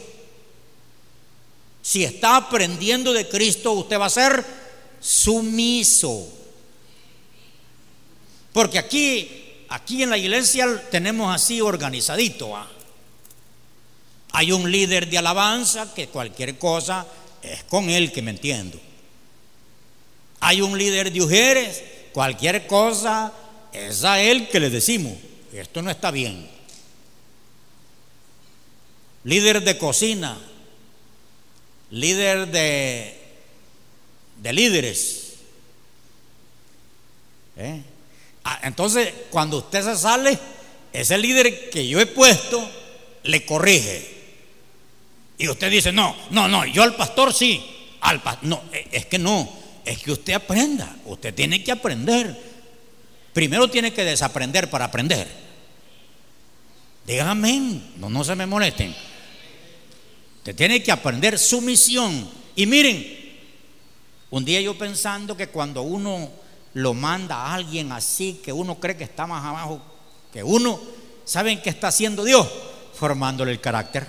[1.88, 4.44] si está aprendiendo de Cristo, usted va a ser
[5.00, 6.28] sumiso.
[8.52, 12.54] Porque aquí, aquí en la iglesia tenemos así organizadito.
[14.34, 17.08] Hay un líder de alabanza que cualquier cosa
[17.42, 18.78] es con él que me entiendo.
[20.42, 23.32] Hay un líder de mujeres, cualquier cosa
[23.72, 25.14] es a él que le decimos,
[25.54, 26.50] esto no está bien.
[29.24, 30.38] Líder de cocina,
[31.92, 33.18] líder de,
[34.38, 35.34] de líderes.
[37.58, 37.82] ¿Eh?
[38.44, 40.38] Ah, entonces, cuando usted se sale,
[40.94, 42.70] ese líder que yo he puesto
[43.24, 44.16] le corrige.
[45.38, 47.64] Y usted dice, no, no, no, yo al pastor sí.
[48.02, 49.52] Al no, e, es que no,
[49.86, 50.96] es que usted aprenda.
[51.06, 52.36] Usted tiene que aprender.
[53.34, 55.28] Primero tiene que desaprender para aprender.
[57.06, 58.96] Díganme, no, no se me molesten.
[60.48, 62.26] Usted tiene que aprender su misión.
[62.56, 63.06] Y miren,
[64.30, 66.30] un día yo pensando que cuando uno
[66.74, 69.82] lo manda a alguien así, que uno cree que está más abajo
[70.32, 70.80] que uno,
[71.26, 72.48] ¿saben qué está haciendo Dios?
[72.94, 74.08] Formándole el carácter.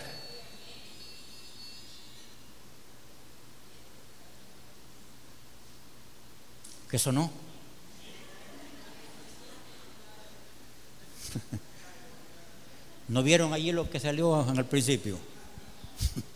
[6.89, 7.33] ¿Qué sonó?
[13.09, 15.19] ¿No vieron allí lo que salió en el principio?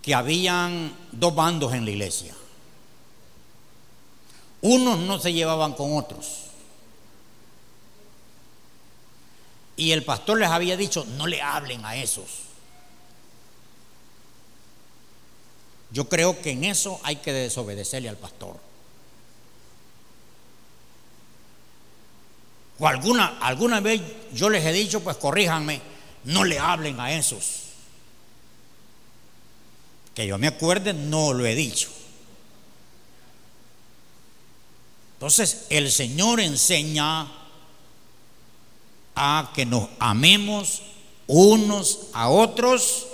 [0.02, 2.34] que habían dos bandos en la iglesia.
[4.60, 6.42] Unos no se llevaban con otros.
[9.76, 12.42] Y el pastor les había dicho, no le hablen a esos.
[15.90, 18.56] Yo creo que en eso hay que desobedecerle al pastor.
[22.78, 24.00] O alguna, alguna vez
[24.32, 25.80] yo les he dicho, pues corríjanme,
[26.24, 27.61] no le hablen a esos.
[30.14, 31.88] Que yo me acuerde, no lo he dicho.
[35.14, 37.30] Entonces, el Señor enseña
[39.14, 40.82] a que nos amemos
[41.28, 43.06] unos a otros,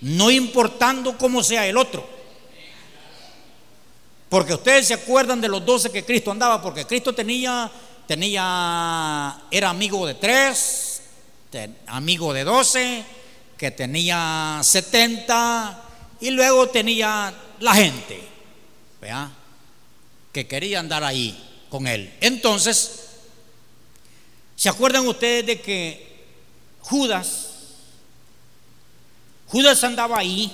[0.00, 2.08] no importando cómo sea el otro.
[4.28, 7.70] Porque ustedes se acuerdan de los doce que Cristo andaba, porque Cristo tenía,
[8.06, 11.02] tenía, era amigo de tres,
[11.86, 13.04] amigo de 12,
[13.56, 15.87] que tenía 70
[16.20, 18.20] y luego tenía la gente,
[19.00, 19.30] ¿vea?
[20.32, 21.36] que quería andar ahí
[21.68, 22.14] con él.
[22.20, 23.08] Entonces,
[24.56, 26.26] ¿se acuerdan ustedes de que
[26.80, 27.48] Judas,
[29.48, 30.52] Judas andaba ahí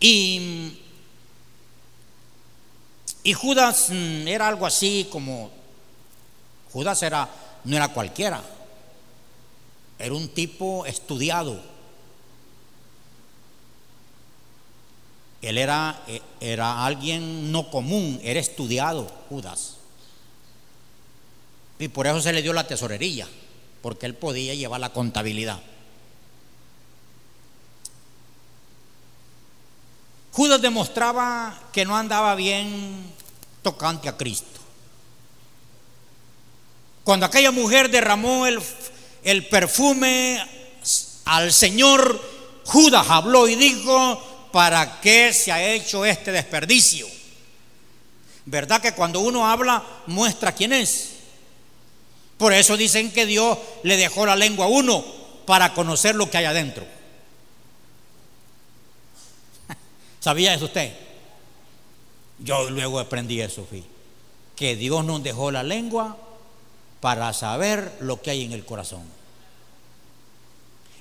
[0.00, 0.78] y,
[3.22, 5.50] y Judas mm, era algo así como,
[6.72, 7.28] Judas era,
[7.64, 8.42] no era cualquiera,
[9.98, 11.73] era un tipo estudiado.
[15.44, 19.76] Él era, eh, era alguien no común, era estudiado, Judas.
[21.78, 23.28] Y por eso se le dio la tesorería,
[23.82, 25.60] porque él podía llevar la contabilidad.
[30.32, 33.12] Judas demostraba que no andaba bien
[33.62, 34.60] tocante a Cristo.
[37.04, 38.60] Cuando aquella mujer derramó el,
[39.22, 40.42] el perfume
[41.26, 42.20] al Señor,
[42.64, 47.08] Judas habló y dijo, ¿para qué se ha hecho este desperdicio?
[48.44, 51.14] ¿Verdad que cuando uno habla muestra quién es?
[52.38, 55.04] Por eso dicen que Dios le dejó la lengua a uno
[55.44, 56.86] para conocer lo que hay adentro.
[60.20, 60.96] ¿Sabía eso usted?
[62.38, 63.66] Yo luego aprendí eso,
[64.54, 66.16] que Dios nos dejó la lengua
[67.00, 69.02] para saber lo que hay en el corazón.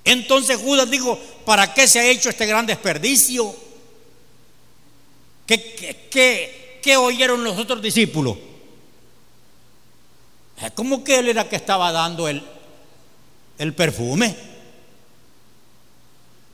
[0.05, 3.55] Entonces Judas dijo, ¿para qué se ha hecho este gran desperdicio?
[5.45, 8.37] ¿Qué, oyeron los otros discípulos?
[10.75, 12.43] ¿Cómo que él era que estaba dando el,
[13.57, 14.35] el perfume?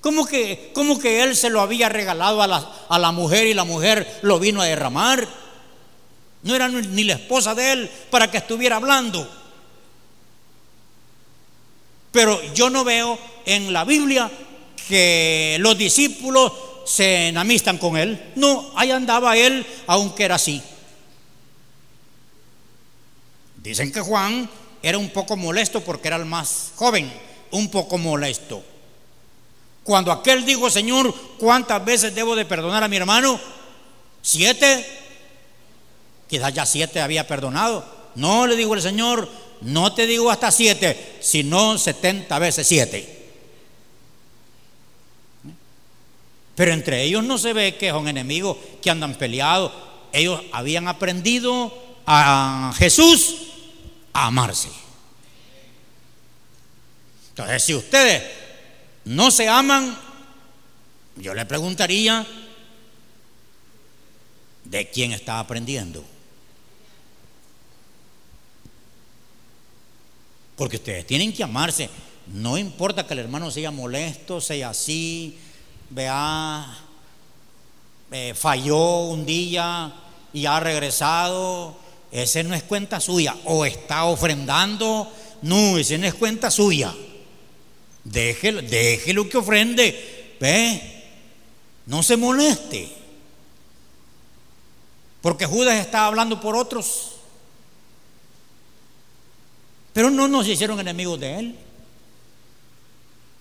[0.02, 3.54] ¿Cómo que, ¿Cómo que él se lo había regalado a la, a la mujer y
[3.54, 5.28] la mujer lo vino a derramar?
[6.44, 9.30] No era ni la esposa de él para que estuviera hablando.
[12.12, 13.20] Pero yo no veo
[13.56, 14.30] en la Biblia
[14.88, 16.52] que los discípulos
[16.86, 18.32] se enamistan con él.
[18.36, 20.62] No, ahí andaba él, aunque era así.
[23.58, 24.50] Dicen que Juan
[24.82, 27.12] era un poco molesto porque era el más joven,
[27.52, 28.64] un poco molesto.
[29.84, 33.40] Cuando aquel dijo, Señor, ¿cuántas veces debo de perdonar a mi hermano?
[34.22, 34.86] ¿Siete?
[36.28, 37.86] Quizás ya siete había perdonado.
[38.16, 39.30] No, le dijo el Señor,
[39.62, 43.19] no te digo hasta siete, sino setenta veces siete.
[46.60, 49.72] Pero entre ellos no se ve que son enemigos que andan peleados.
[50.12, 51.74] Ellos habían aprendido
[52.06, 53.34] a Jesús
[54.12, 54.68] a amarse.
[57.30, 58.24] Entonces, si ustedes
[59.06, 59.98] no se aman,
[61.16, 62.28] yo le preguntaría,
[64.66, 66.04] ¿de quién está aprendiendo?
[70.58, 71.90] Porque ustedes tienen que amarse.
[72.28, 75.40] No importa que el hermano sea molesto, sea así,
[75.90, 76.78] vea,
[78.12, 79.94] eh, falló un día
[80.34, 81.78] y ha regresado.
[82.12, 83.36] Ese no es cuenta suya.
[83.46, 85.12] O está ofrendando.
[85.42, 86.94] No, ese no es cuenta suya.
[88.04, 90.38] Déjelo, déjelo que ofrende.
[90.40, 91.04] Ve,
[91.86, 92.90] no se moleste.
[95.22, 97.12] Porque Judas está hablando por otros.
[99.94, 101.60] Pero no nos hicieron enemigos de él.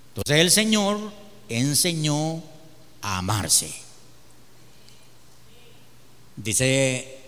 [0.09, 0.99] Entonces el Señor
[1.49, 2.43] enseñó
[3.03, 3.73] a amarse.
[6.37, 7.19] Dice,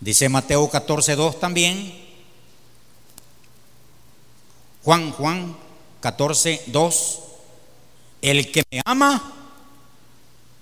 [0.00, 1.94] dice Mateo 14, 2 también.
[4.82, 5.56] Juan, Juan
[6.00, 7.18] 14, 2.
[8.22, 9.34] El que me ama,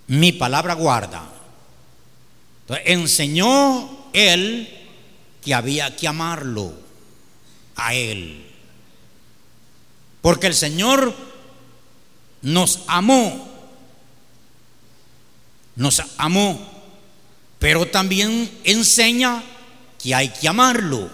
[0.06, 1.28] mi palabra guarda.
[2.62, 4.74] Entonces, enseñó él
[5.42, 6.72] que había que amarlo
[7.76, 8.44] a Él.
[10.20, 11.14] Porque el Señor
[12.42, 13.48] nos amó,
[15.76, 16.58] nos amó,
[17.58, 19.42] pero también enseña
[20.02, 21.10] que hay que amarlo.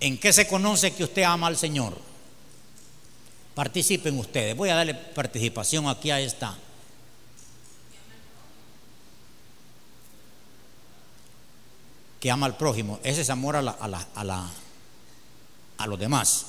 [0.00, 1.96] ¿En qué se conoce que usted ama al Señor?
[3.54, 4.56] Participen ustedes.
[4.56, 6.56] Voy a darle participación aquí a esta.
[12.20, 13.00] que ama al prójimo.
[13.02, 14.46] Ese es amor a, la, a, la, a, la,
[15.78, 16.46] a los demás.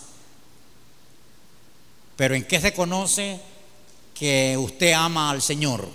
[2.16, 3.40] Pero ¿en qué se conoce
[4.14, 5.90] que usted ama al Señor?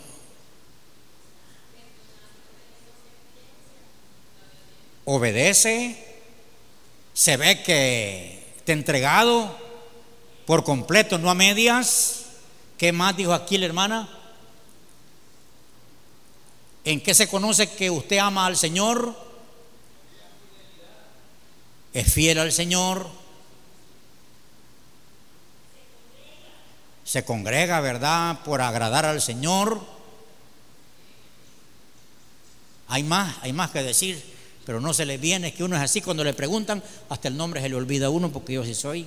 [5.05, 6.05] Obedece,
[7.15, 9.57] se ve que está entregado
[10.47, 12.25] por completo, no a medias.
[12.77, 14.09] ¿Qué más dijo aquí la hermana?
[16.85, 19.27] ¿En qué se conoce que usted ama al Señor?
[21.97, 23.09] es fiel al Señor,
[27.07, 29.81] se congrega, ¿verdad?, por agradar al Señor.
[32.89, 34.23] Hay más, hay más que decir,
[34.65, 37.63] pero no se le viene, que uno es así, cuando le preguntan, hasta el nombre
[37.63, 39.07] se le olvida a uno, porque yo sí soy.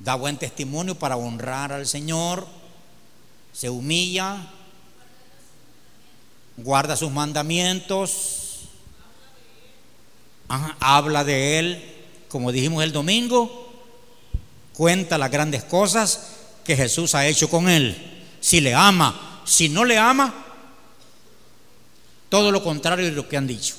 [0.00, 2.44] Da buen testimonio para honrar al Señor,
[3.52, 4.50] se humilla,
[6.56, 8.62] guarda sus mandamientos,
[10.80, 11.94] habla de Él,
[12.28, 13.61] como dijimos el domingo,
[14.74, 16.28] cuenta las grandes cosas
[16.64, 18.24] que Jesús ha hecho con él.
[18.40, 20.34] Si le ama, si no le ama,
[22.28, 23.74] todo lo contrario de lo que han dicho.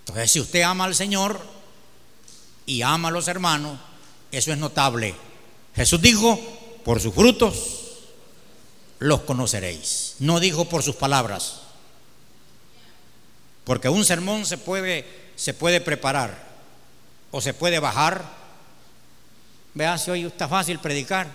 [0.00, 1.40] Entonces, si usted ama al Señor
[2.66, 3.78] y ama a los hermanos,
[4.32, 5.14] eso es notable.
[5.74, 6.38] Jesús dijo,
[6.84, 7.54] por sus frutos
[8.98, 10.16] los conoceréis.
[10.18, 11.60] No dijo por sus palabras.
[13.64, 16.49] Porque un sermón se puede, se puede preparar
[17.30, 18.24] o se puede bajar.
[19.74, 21.28] Vea si hoy está fácil predicar.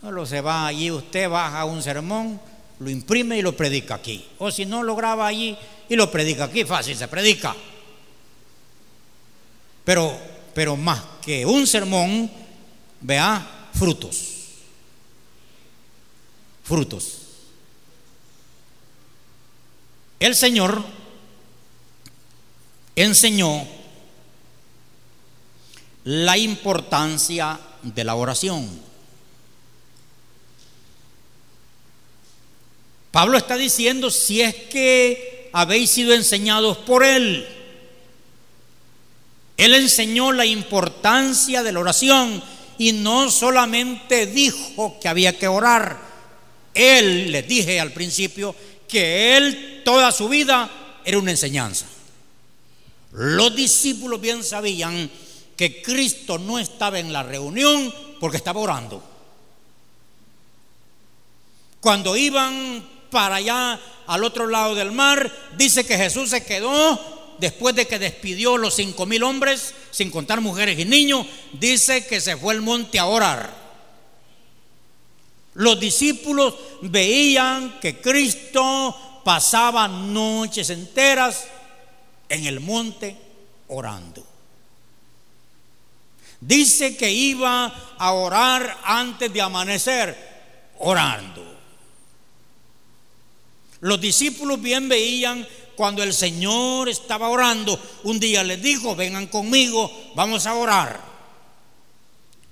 [0.00, 2.40] Solo se va allí, usted baja un sermón,
[2.78, 4.24] lo imprime y lo predica aquí.
[4.38, 5.56] O si no, lo graba allí
[5.88, 6.64] y lo predica aquí.
[6.64, 7.54] Fácil, se predica.
[9.84, 10.16] Pero,
[10.54, 12.30] pero más que un sermón,
[13.00, 14.34] vea, frutos.
[16.62, 17.22] Frutos.
[20.20, 20.84] El Señor
[22.94, 23.77] enseñó
[26.08, 28.66] la importancia de la oración.
[33.10, 37.46] Pablo está diciendo, si es que habéis sido enseñados por él,
[39.58, 42.42] él enseñó la importancia de la oración
[42.78, 46.00] y no solamente dijo que había que orar,
[46.72, 48.54] él, les dije al principio,
[48.88, 50.70] que él toda su vida
[51.04, 51.84] era una enseñanza.
[53.12, 55.10] Los discípulos bien sabían
[55.58, 59.02] que Cristo no estaba en la reunión porque estaba orando.
[61.80, 67.74] Cuando iban para allá al otro lado del mar, dice que Jesús se quedó después
[67.74, 72.36] de que despidió los cinco mil hombres, sin contar mujeres y niños, dice que se
[72.36, 73.52] fue al monte a orar.
[75.54, 81.48] Los discípulos veían que Cristo pasaba noches enteras
[82.28, 83.16] en el monte
[83.66, 84.27] orando.
[86.40, 87.66] Dice que iba
[87.98, 90.16] a orar antes de amanecer,
[90.78, 91.44] orando.
[93.80, 97.80] Los discípulos bien veían cuando el Señor estaba orando.
[98.04, 101.00] Un día les dijo, vengan conmigo, vamos a orar.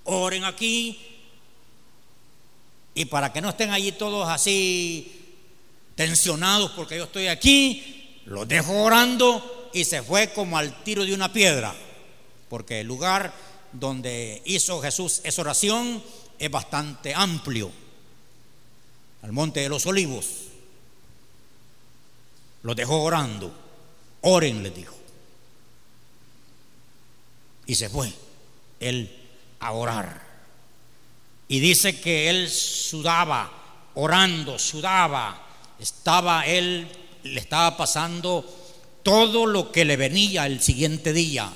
[0.05, 0.99] Oren aquí.
[2.95, 5.13] Y para que no estén allí todos así
[5.97, 11.13] tensionados porque yo estoy aquí, los dejo orando y se fue como al tiro de
[11.13, 11.75] una piedra.
[12.49, 13.35] Porque el lugar
[13.79, 16.03] donde hizo Jesús esa oración
[16.39, 17.71] es bastante amplio.
[19.23, 20.27] Al monte de los olivos.
[22.63, 23.53] Los dejó orando.
[24.23, 24.95] Oren, les dijo.
[27.67, 28.13] Y se fue
[28.81, 29.11] él
[29.61, 30.25] a orar.
[31.49, 33.51] Y dice que él sudaba,
[33.95, 35.43] orando, sudaba.
[35.79, 36.89] Estaba él,
[37.25, 38.45] le estaba pasando
[39.03, 41.53] todo lo que le venía el siguiente día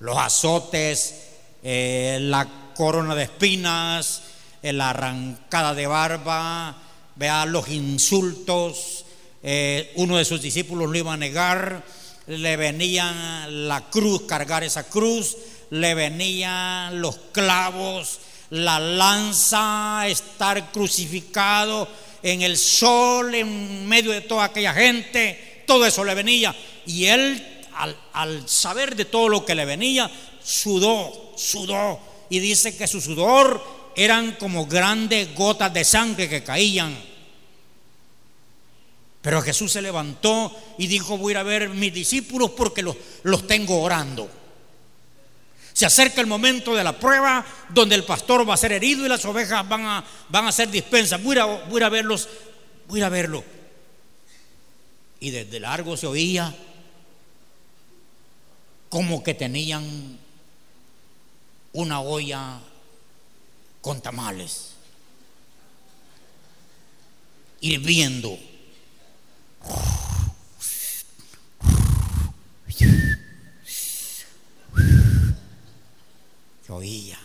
[0.00, 1.14] los azotes,
[1.62, 4.22] eh, la corona de espinas,
[4.62, 6.76] eh, la arrancada de barba,
[7.14, 9.04] vea los insultos.
[9.42, 11.84] Eh, uno de sus discípulos lo iba a negar,
[12.26, 15.36] le venía la cruz, cargar esa cruz,
[15.70, 18.20] le venían los clavos,
[18.50, 21.88] la lanza, estar crucificado
[22.22, 26.54] en el sol, en medio de toda aquella gente, todo eso le venía.
[26.86, 30.10] Y él al, saber de todo lo que le venía,
[30.42, 32.00] sudó, sudó.
[32.28, 33.62] Y dice que su sudor
[33.94, 36.96] eran como grandes gotas de sangre que caían.
[39.22, 42.96] Pero Jesús se levantó y dijo, voy a ir a ver mis discípulos porque los,
[43.24, 44.30] los tengo orando.
[45.72, 49.08] Se acerca el momento de la prueba donde el pastor va a ser herido y
[49.08, 51.22] las ovejas van a, van a ser dispensas.
[51.22, 52.28] Voy a, voy a verlos,
[52.88, 53.44] voy a verlo.
[55.20, 56.54] Y desde largo se oía
[58.88, 60.18] como que tenían
[61.72, 62.60] una olla
[63.80, 64.72] con tamales,
[67.60, 68.38] hirviendo.
[76.66, 77.18] Se oía.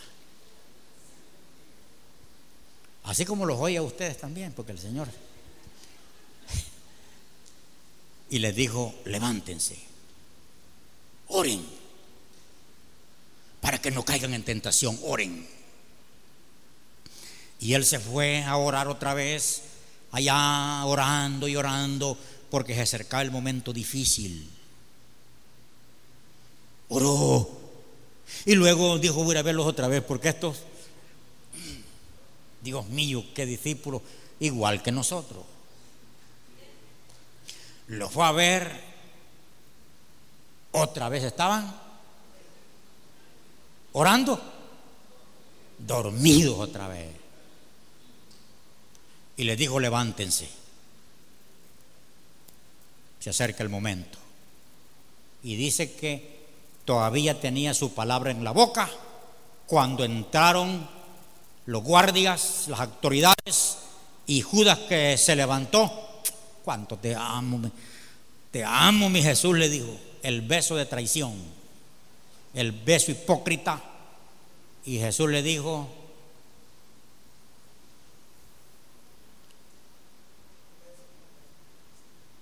[3.04, 5.08] Así como los oye a ustedes también, porque el Señor
[8.30, 9.91] y les dijo, levántense,
[11.32, 11.64] oren,
[13.60, 15.46] para que no caigan en tentación, oren.
[17.60, 19.62] Y él se fue a orar otra vez,
[20.10, 22.18] allá orando y orando,
[22.50, 24.48] porque se acercaba el momento difícil.
[26.88, 27.48] Oró.
[28.44, 30.58] Y luego dijo, voy a verlos otra vez, porque estos,
[32.62, 34.02] Dios mío, qué discípulos,
[34.40, 35.44] igual que nosotros.
[37.86, 38.91] Los fue a ver,
[40.72, 41.74] otra vez estaban
[43.92, 44.40] orando,
[45.78, 47.22] dormidos otra vez
[49.36, 50.48] y les dijo, levántense.
[53.18, 54.18] Se acerca el momento.
[55.42, 56.46] Y dice que
[56.84, 58.88] todavía tenía su palabra en la boca
[59.66, 60.88] cuando entraron
[61.66, 63.78] los guardias, las autoridades
[64.26, 65.90] y Judas que se levantó.
[66.64, 67.70] Cuánto te amo,
[68.50, 69.98] te amo, mi Jesús, le dijo.
[70.22, 71.34] El beso de traición,
[72.54, 73.82] el beso hipócrita.
[74.84, 75.88] Y Jesús le dijo,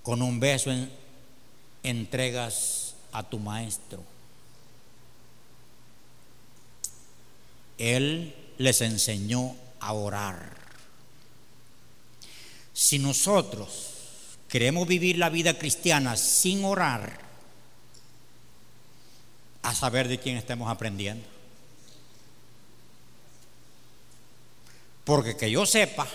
[0.03, 0.73] Con un beso
[1.83, 4.03] entregas a tu maestro.
[7.79, 10.57] Él les enseñó a orar.
[12.73, 13.91] Si nosotros
[14.49, 17.30] queremos vivir la vida cristiana sin orar,
[19.63, 21.27] a saber de quién estemos aprendiendo.
[25.05, 26.07] Porque que yo sepa,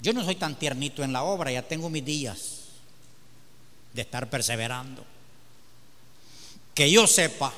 [0.00, 2.60] yo no soy tan tiernito en la obra, ya tengo mis días
[3.92, 5.04] de estar perseverando.
[6.74, 7.52] Que yo sepa,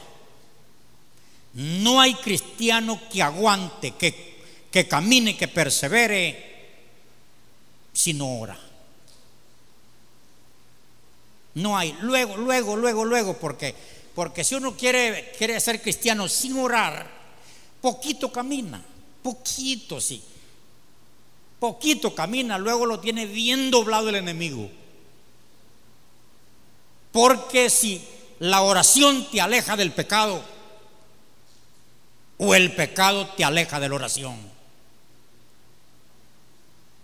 [1.55, 6.53] no hay cristiano que aguante, que, que camine, que persevere,
[7.93, 8.59] si no ora.
[11.55, 11.97] No hay.
[12.01, 13.75] Luego, luego, luego, luego, porque,
[14.15, 17.11] porque si uno quiere, quiere ser cristiano sin orar,
[17.81, 18.83] poquito camina,
[19.23, 20.23] poquito sí
[21.63, 24.69] poquito camina, luego lo tiene bien doblado el enemigo.
[27.13, 28.03] Porque si
[28.41, 30.43] la oración te aleja del pecado,
[32.39, 34.37] o el pecado te aleja de la oración.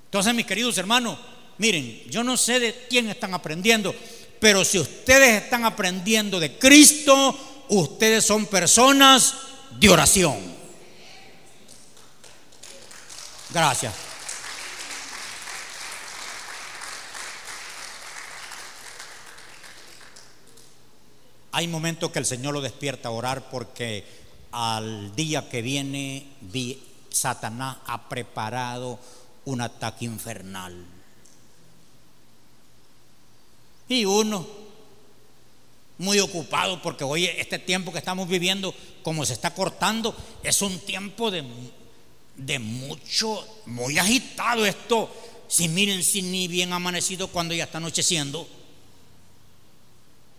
[0.07, 1.17] Entonces, mis queridos hermanos,
[1.59, 3.95] miren, yo no sé de quién están aprendiendo,
[4.41, 9.35] pero si ustedes están aprendiendo de Cristo, ustedes son personas
[9.79, 10.59] de oración.
[13.51, 13.95] Gracias.
[21.53, 24.05] Hay momentos que el Señor lo despierta a orar porque
[24.53, 26.27] al día que viene
[27.11, 28.99] Satanás ha preparado
[29.45, 30.98] un ataque infernal.
[33.89, 34.47] Y uno,
[35.99, 40.79] muy ocupado, porque hoy este tiempo que estamos viviendo, como se está cortando, es un
[40.81, 41.45] tiempo de,
[42.37, 45.11] de mucho, muy agitado esto.
[45.49, 48.47] Si miren, si ni bien amanecido cuando ya está anocheciendo.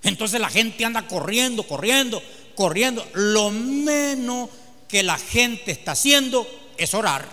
[0.04, 2.22] Entonces la gente anda corriendo, corriendo,
[2.56, 3.06] corriendo.
[3.14, 4.50] Lo menos
[4.88, 6.48] que la gente está haciendo
[6.78, 7.28] es orar.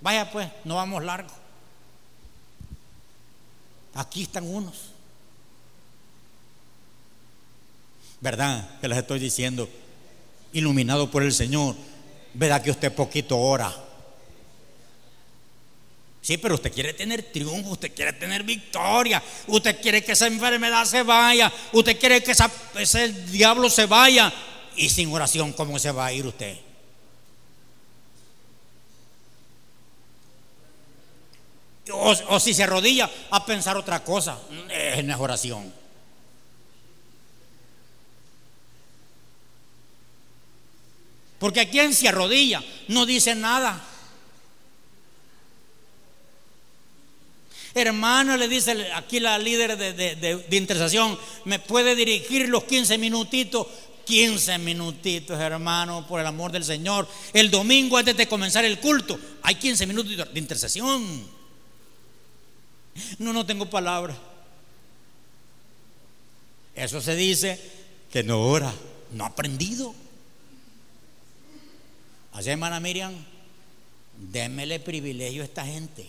[0.00, 1.45] Vaya pues, no vamos largo.
[3.96, 4.74] Aquí están unos.
[8.20, 8.78] ¿Verdad?
[8.80, 9.68] Que les estoy diciendo,
[10.52, 11.74] iluminado por el Señor.
[12.34, 13.74] ¿Verdad que usted poquito ora?
[16.20, 20.84] Sí, pero usted quiere tener triunfo, usted quiere tener victoria, usted quiere que esa enfermedad
[20.84, 24.32] se vaya, usted quiere que ese diablo se vaya.
[24.76, 26.65] Y sin oración, ¿cómo se va a ir usted?
[31.92, 34.38] O, si se arrodilla a pensar otra cosa,
[34.70, 35.72] es en oración.
[41.38, 43.82] Porque a quien se arrodilla no dice nada.
[47.74, 53.66] Hermano, le dice aquí la líder de, de, intercesión, ¿me puede dirigir los 15 minutitos?
[54.06, 57.06] 15 minutitos, hermano, por el amor del Señor.
[57.32, 61.36] El domingo antes de comenzar el culto, hay 15 minutos de intercesión.
[63.18, 64.16] No, no tengo palabra.
[66.74, 67.58] Eso se dice
[68.12, 68.72] que no ora,
[69.12, 69.94] no ha aprendido.
[72.32, 73.14] Así, hermana Miriam,
[74.18, 76.06] démele privilegio a esta gente.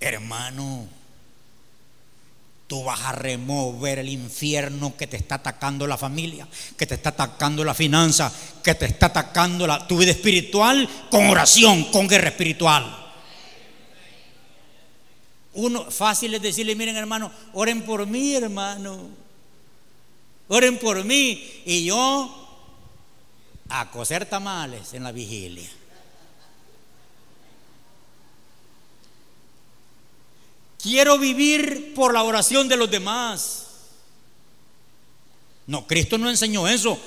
[0.00, 0.86] Hermano,
[2.66, 7.10] Tú vas a remover el infierno que te está atacando la familia, que te está
[7.10, 12.28] atacando la finanza, que te está atacando la, tu vida espiritual con oración, con guerra
[12.28, 13.04] espiritual.
[15.54, 19.08] Uno, fácil es decirle, miren hermano, oren por mí, hermano.
[20.48, 21.62] Oren por mí.
[21.64, 22.44] Y yo
[23.68, 25.68] a coser tamales en la vigilia.
[30.84, 33.64] Quiero vivir por la oración de los demás.
[35.66, 37.00] No, Cristo no enseñó eso.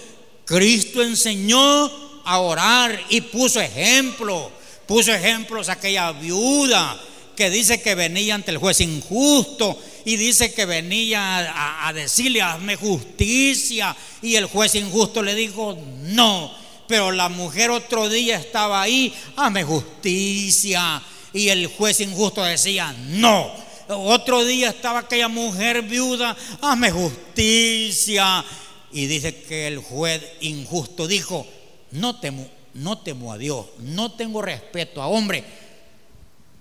[0.46, 1.86] Cristo enseñó
[2.26, 4.52] a orar y puso ejemplo.
[4.88, 7.00] Puso ejemplos a aquella viuda
[7.36, 12.78] que dice que venía ante el juez injusto y dice que venía a, decirle, hazme
[12.78, 13.96] justicia.
[14.24, 16.52] Y el juez injusto le dijo, no.
[16.88, 21.00] Pero la mujer otro día estaba ahí, hazme justicia.
[21.32, 23.67] Y el juez injusto decía, no.
[23.90, 28.44] Otro día estaba aquella mujer viuda, hazme justicia.
[28.92, 31.46] Y dice que el juez injusto dijo,
[31.92, 35.44] no temo, no temo a Dios, no tengo respeto a hombre,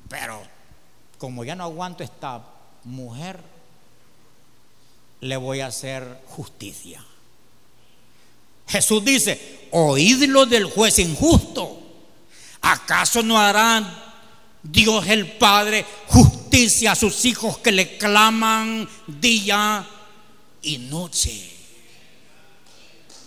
[0.08, 0.42] pero
[1.18, 2.44] como ya no aguanto esta
[2.84, 3.40] mujer,
[5.20, 7.04] le voy a hacer justicia.
[8.68, 11.82] Jesús dice, oídlo del juez injusto.
[12.60, 14.14] ¿Acaso no hará
[14.62, 16.35] Dios el Padre justicia
[16.88, 19.86] a sus hijos que le claman día
[20.62, 21.52] y noche.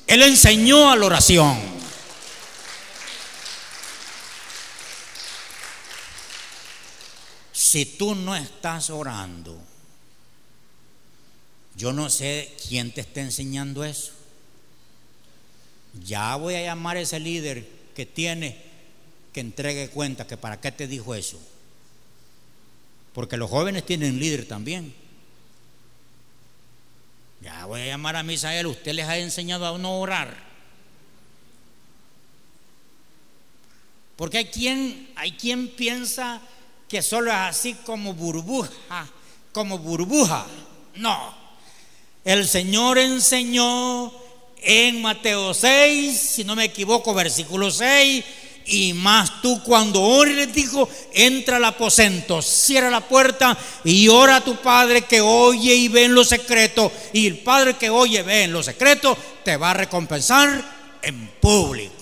[0.07, 1.59] Él enseñó a la oración.
[7.53, 9.55] Si tú no estás orando,
[11.75, 14.13] yo no sé quién te está enseñando eso.
[16.03, 18.59] Ya voy a llamar a ese líder que tiene
[19.31, 21.39] que entregue cuenta que para qué te dijo eso.
[23.13, 24.93] Porque los jóvenes tienen líder también.
[27.41, 30.49] Ya voy a llamar a Misael, usted les ha enseñado a no orar.
[34.15, 36.41] Porque hay quien, hay quien piensa
[36.89, 39.07] que solo es así como burbuja,
[39.53, 40.45] como burbuja.
[40.95, 41.33] No.
[42.25, 44.11] El Señor enseñó
[44.61, 48.25] en Mateo 6, si no me equivoco, versículo 6,
[48.65, 54.43] y más tú cuando ores, dijo, entra al aposento, cierra la puerta y ora a
[54.43, 56.91] tu Padre que oye y ve en lo secreto.
[57.13, 60.63] Y el Padre que oye ve en lo secreto te va a recompensar
[61.01, 61.95] en público.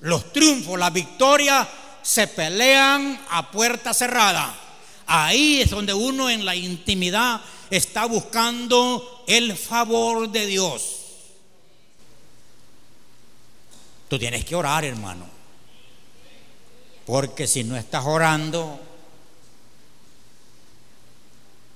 [0.00, 1.66] Los triunfos, las victorias
[2.02, 4.54] se pelean a puerta cerrada.
[5.06, 7.40] Ahí es donde uno en la intimidad
[7.70, 11.05] está buscando el favor de Dios.
[14.08, 15.26] Tú tienes que orar, hermano.
[17.06, 18.80] Porque si no estás orando,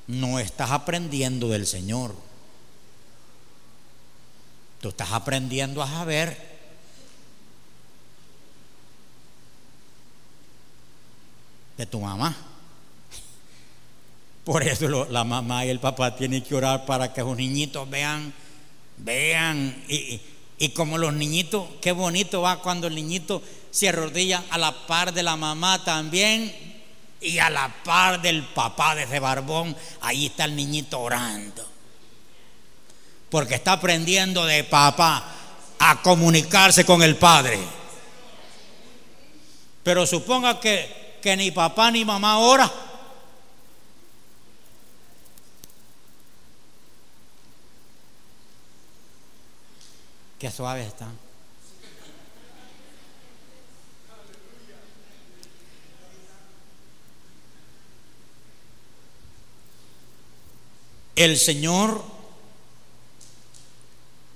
[0.07, 2.14] no estás aprendiendo del Señor.
[4.81, 6.51] Tú estás aprendiendo a saber.
[11.76, 12.37] De tu mamá.
[14.45, 18.35] Por eso la mamá y el papá tienen que orar para que los niñitos vean,
[18.97, 20.20] vean y,
[20.68, 25.22] como los niñitos, qué bonito va cuando el niñito se arrodilla a la par de
[25.22, 26.54] la mamá también
[27.20, 29.74] y a la par del papá de ese barbón.
[30.02, 31.66] Ahí está el niñito orando.
[33.30, 35.24] Porque está aprendiendo de papá
[35.78, 37.58] a comunicarse con el padre.
[39.82, 42.70] Pero suponga que, que ni papá ni mamá ora.
[50.41, 51.07] Qué suave está.
[61.14, 62.03] El Señor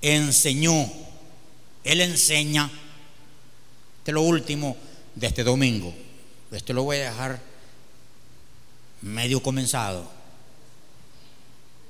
[0.03, 0.87] enseñó,
[1.83, 2.69] Él enseña,
[3.97, 4.77] este es lo último
[5.15, 5.91] de este domingo,
[6.51, 7.41] esto lo voy a dejar
[9.01, 10.07] medio comenzado.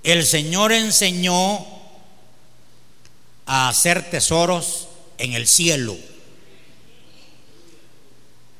[0.03, 1.84] El Señor enseñó
[3.45, 4.87] a hacer tesoros
[5.17, 5.95] en el cielo.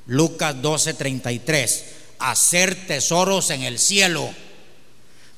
[0.08, 1.84] Lucas 12:33,
[2.20, 4.30] hacer tesoros en el cielo.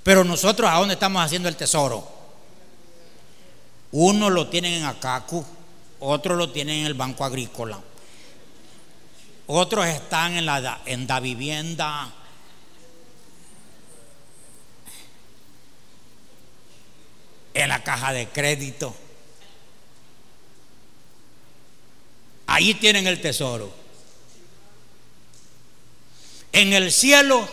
[0.04, 2.08] Pero nosotros, ¿a dónde estamos haciendo el tesoro?
[3.92, 5.46] Uno lo tienen en Acacu,
[6.00, 7.80] otro lo tienen en el Banco Agrícola,
[9.48, 12.14] otros están en la, en la vivienda.
[17.54, 18.94] En la caja de crédito.
[22.48, 23.72] Ahí tienen el tesoro.
[26.54, 27.48] En el cielo,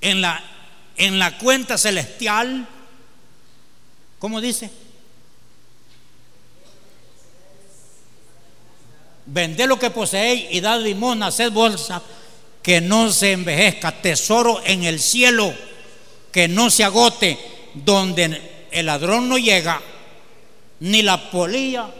[0.00, 0.42] en la,
[0.96, 2.66] en la cuenta celestial,
[4.18, 4.70] ¿cómo dice?
[9.26, 12.02] Vended lo que poseéis y dad limón, haced bolsa
[12.62, 15.54] que no se envejezca, tesoro en el cielo
[16.32, 17.38] que no se agote,
[17.74, 19.80] donde el ladrón no llega
[20.80, 21.90] ni la polilla.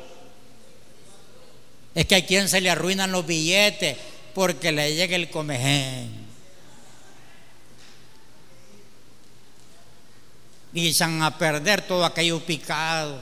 [1.95, 3.97] Es que a quien se le arruinan los billetes
[4.35, 6.29] porque le llega el comején.
[10.73, 13.21] Y echan a perder todo aquello picado.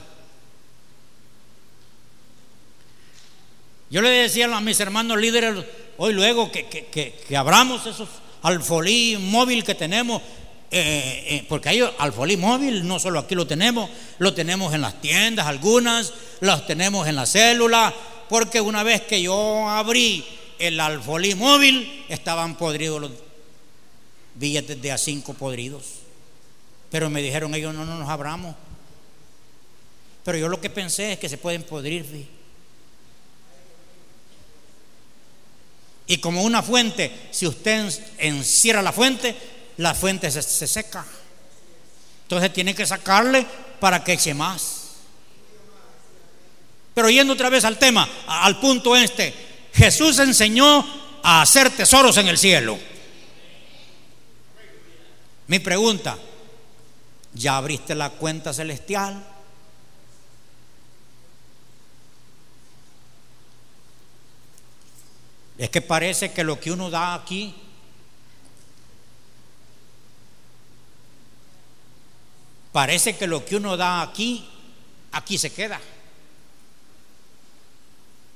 [3.89, 5.63] Yo le decía a mis hermanos líderes
[5.97, 8.09] hoy luego que, que, abramos esos
[8.43, 10.21] alfolí móvil que tenemos,
[10.69, 13.89] eh, eh, porque hay alfolí móvil, no solo aquí lo tenemos,
[14.19, 17.93] lo tenemos en las tiendas algunas, los tenemos en la célula,
[18.27, 20.25] porque una vez que yo abrí
[20.59, 23.11] el alfolí móvil, estaban podridos los
[24.35, 25.85] billetes de a cinco podridos.
[26.91, 28.55] Pero me dijeron ellos, no, no nos abramos.
[30.23, 32.27] Pero yo lo que pensé es que se pueden podrir.
[36.07, 39.35] Y como una fuente, si usted encierra la fuente,
[39.77, 41.05] la fuente se, seca.
[42.23, 43.45] Entonces tiene que sacarle
[43.79, 44.83] para que eche más.
[46.93, 49.33] Pero yendo otra vez al tema, al punto este,
[49.73, 50.85] Jesús enseñó
[51.23, 52.77] a hacer tesoros en el cielo.
[55.45, 56.17] Mi pregunta,
[57.33, 59.23] ¿ya abriste la cuenta celestial?
[65.57, 67.55] Es que parece que lo que uno da aquí
[72.77, 74.47] parece que lo que uno da aquí
[75.11, 75.81] aquí se queda.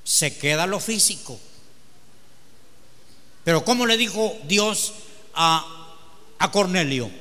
[0.03, 1.39] Se queda lo físico.
[3.43, 4.93] Pero ¿cómo le dijo Dios
[5.35, 5.95] a,
[6.39, 7.11] a Cornelio?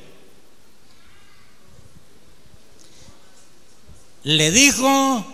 [4.23, 5.27] Le dijo,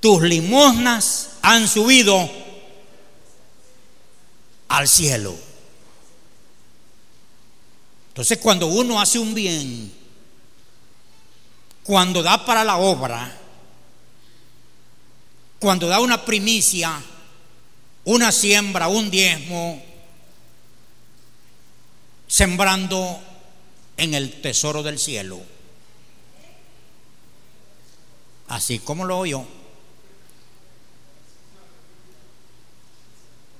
[0.00, 2.28] tus limosnas han subido
[4.66, 5.36] al cielo.
[8.08, 9.97] Entonces cuando uno hace un bien,
[11.88, 13.34] cuando da para la obra,
[15.58, 17.02] cuando da una primicia,
[18.04, 19.82] una siembra, un diezmo,
[22.26, 23.18] sembrando
[23.96, 25.40] en el tesoro del cielo.
[28.48, 29.46] Así como lo oyó.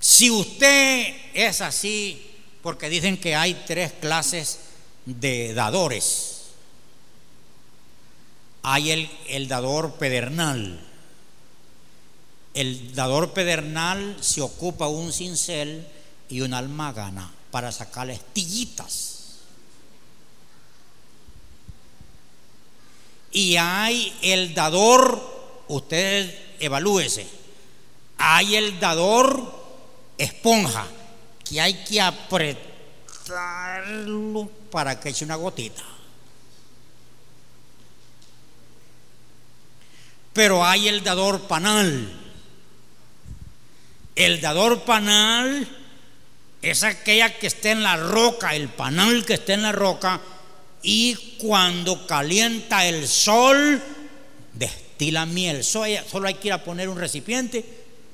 [0.01, 2.31] Si usted es así,
[2.63, 4.59] porque dicen que hay tres clases
[5.07, 6.38] de dadores.
[8.63, 10.81] Hay el, dador pedernal.
[12.55, 15.87] El dador pedernal se ocupa un cincel
[16.29, 19.15] y una almagana para sacarle estillitas.
[23.31, 27.27] Y hay el dador, usted evalúese,
[28.17, 29.55] hay el dador
[30.17, 30.87] esponja
[31.45, 32.59] que hay que apretarlo
[34.71, 35.83] para que eche una gotita.
[40.39, 42.09] Pero hay el dador panal.
[44.15, 45.67] El dador panal
[46.63, 50.21] es aquella que está en la roca, el panal que está en la roca,
[50.81, 53.83] y cuando calienta el sol,
[54.53, 55.65] destila miel.
[55.65, 57.65] Solo hay que ir a poner un recipiente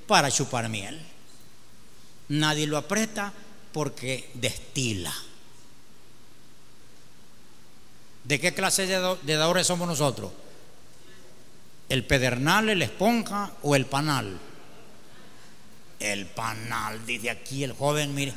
[0.07, 0.99] para chupar miel.
[2.31, 3.35] Nadie lo aprieta
[3.71, 5.15] porque destila.
[8.25, 10.33] ¿De qué clase de dadores somos nosotros?
[11.95, 14.37] ¿El pedernal, el esponja o el panal?
[16.01, 18.35] El panal, dice aquí el joven, mire.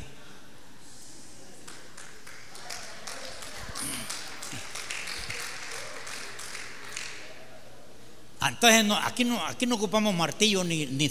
[8.48, 11.10] Entonces aquí, no, ocupamos martillo ni, ni.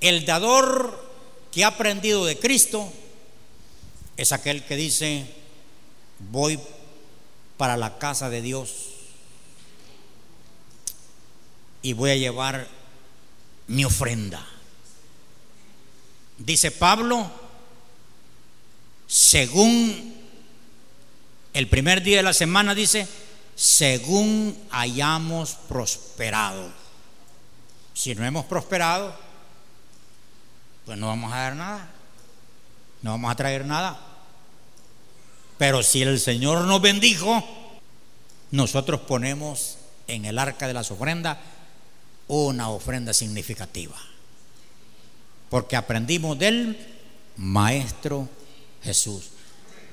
[0.00, 1.06] El dador
[1.52, 2.90] que ha aprendido de Cristo
[4.16, 5.26] es aquel que dice,
[6.18, 6.58] voy
[7.58, 8.93] para la casa de Dios
[11.84, 12.66] y voy a llevar
[13.66, 14.42] mi ofrenda.
[16.38, 17.30] Dice Pablo,
[19.06, 20.14] según
[21.52, 23.06] el primer día de la semana, dice,
[23.54, 26.72] según hayamos prosperado.
[27.92, 29.14] Si no hemos prosperado,
[30.86, 31.90] pues no vamos a dar nada,
[33.02, 34.00] no vamos a traer nada.
[35.58, 37.44] Pero si el Señor nos bendijo,
[38.52, 39.76] nosotros ponemos
[40.06, 41.36] en el arca de las ofrendas
[42.28, 43.96] una ofrenda significativa.
[45.50, 46.76] Porque aprendimos del
[47.36, 48.28] Maestro
[48.82, 49.30] Jesús.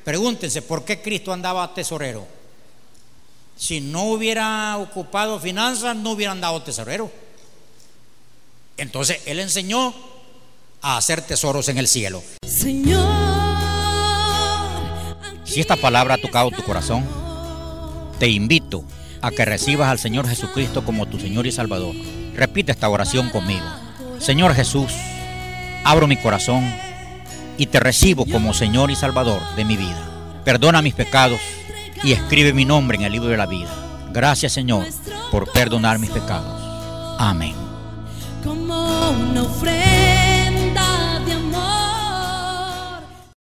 [0.04, 2.28] Pregúntense, ¿por qué Cristo andaba tesorero?
[3.56, 7.12] Si no hubiera ocupado finanzas, no hubiera andado tesorero.
[8.78, 9.94] Entonces Él enseñó
[10.82, 12.24] a hacer tesoros en el cielo.
[12.44, 13.08] Señor,
[15.44, 17.06] si esta palabra ha tocado tu corazón,
[18.18, 18.84] te invito
[19.22, 21.94] a que recibas al Señor Jesucristo como tu Señor y Salvador.
[22.36, 23.66] Repite esta oración conmigo.
[24.20, 24.92] Señor Jesús,
[25.84, 26.72] abro mi corazón
[27.58, 30.10] y te recibo como Señor y Salvador de mi vida.
[30.44, 31.40] Perdona mis pecados
[32.04, 33.70] y escribe mi nombre en el libro de la vida.
[34.12, 34.86] Gracias Señor
[35.32, 36.62] por perdonar mis pecados.
[37.20, 37.56] Amén.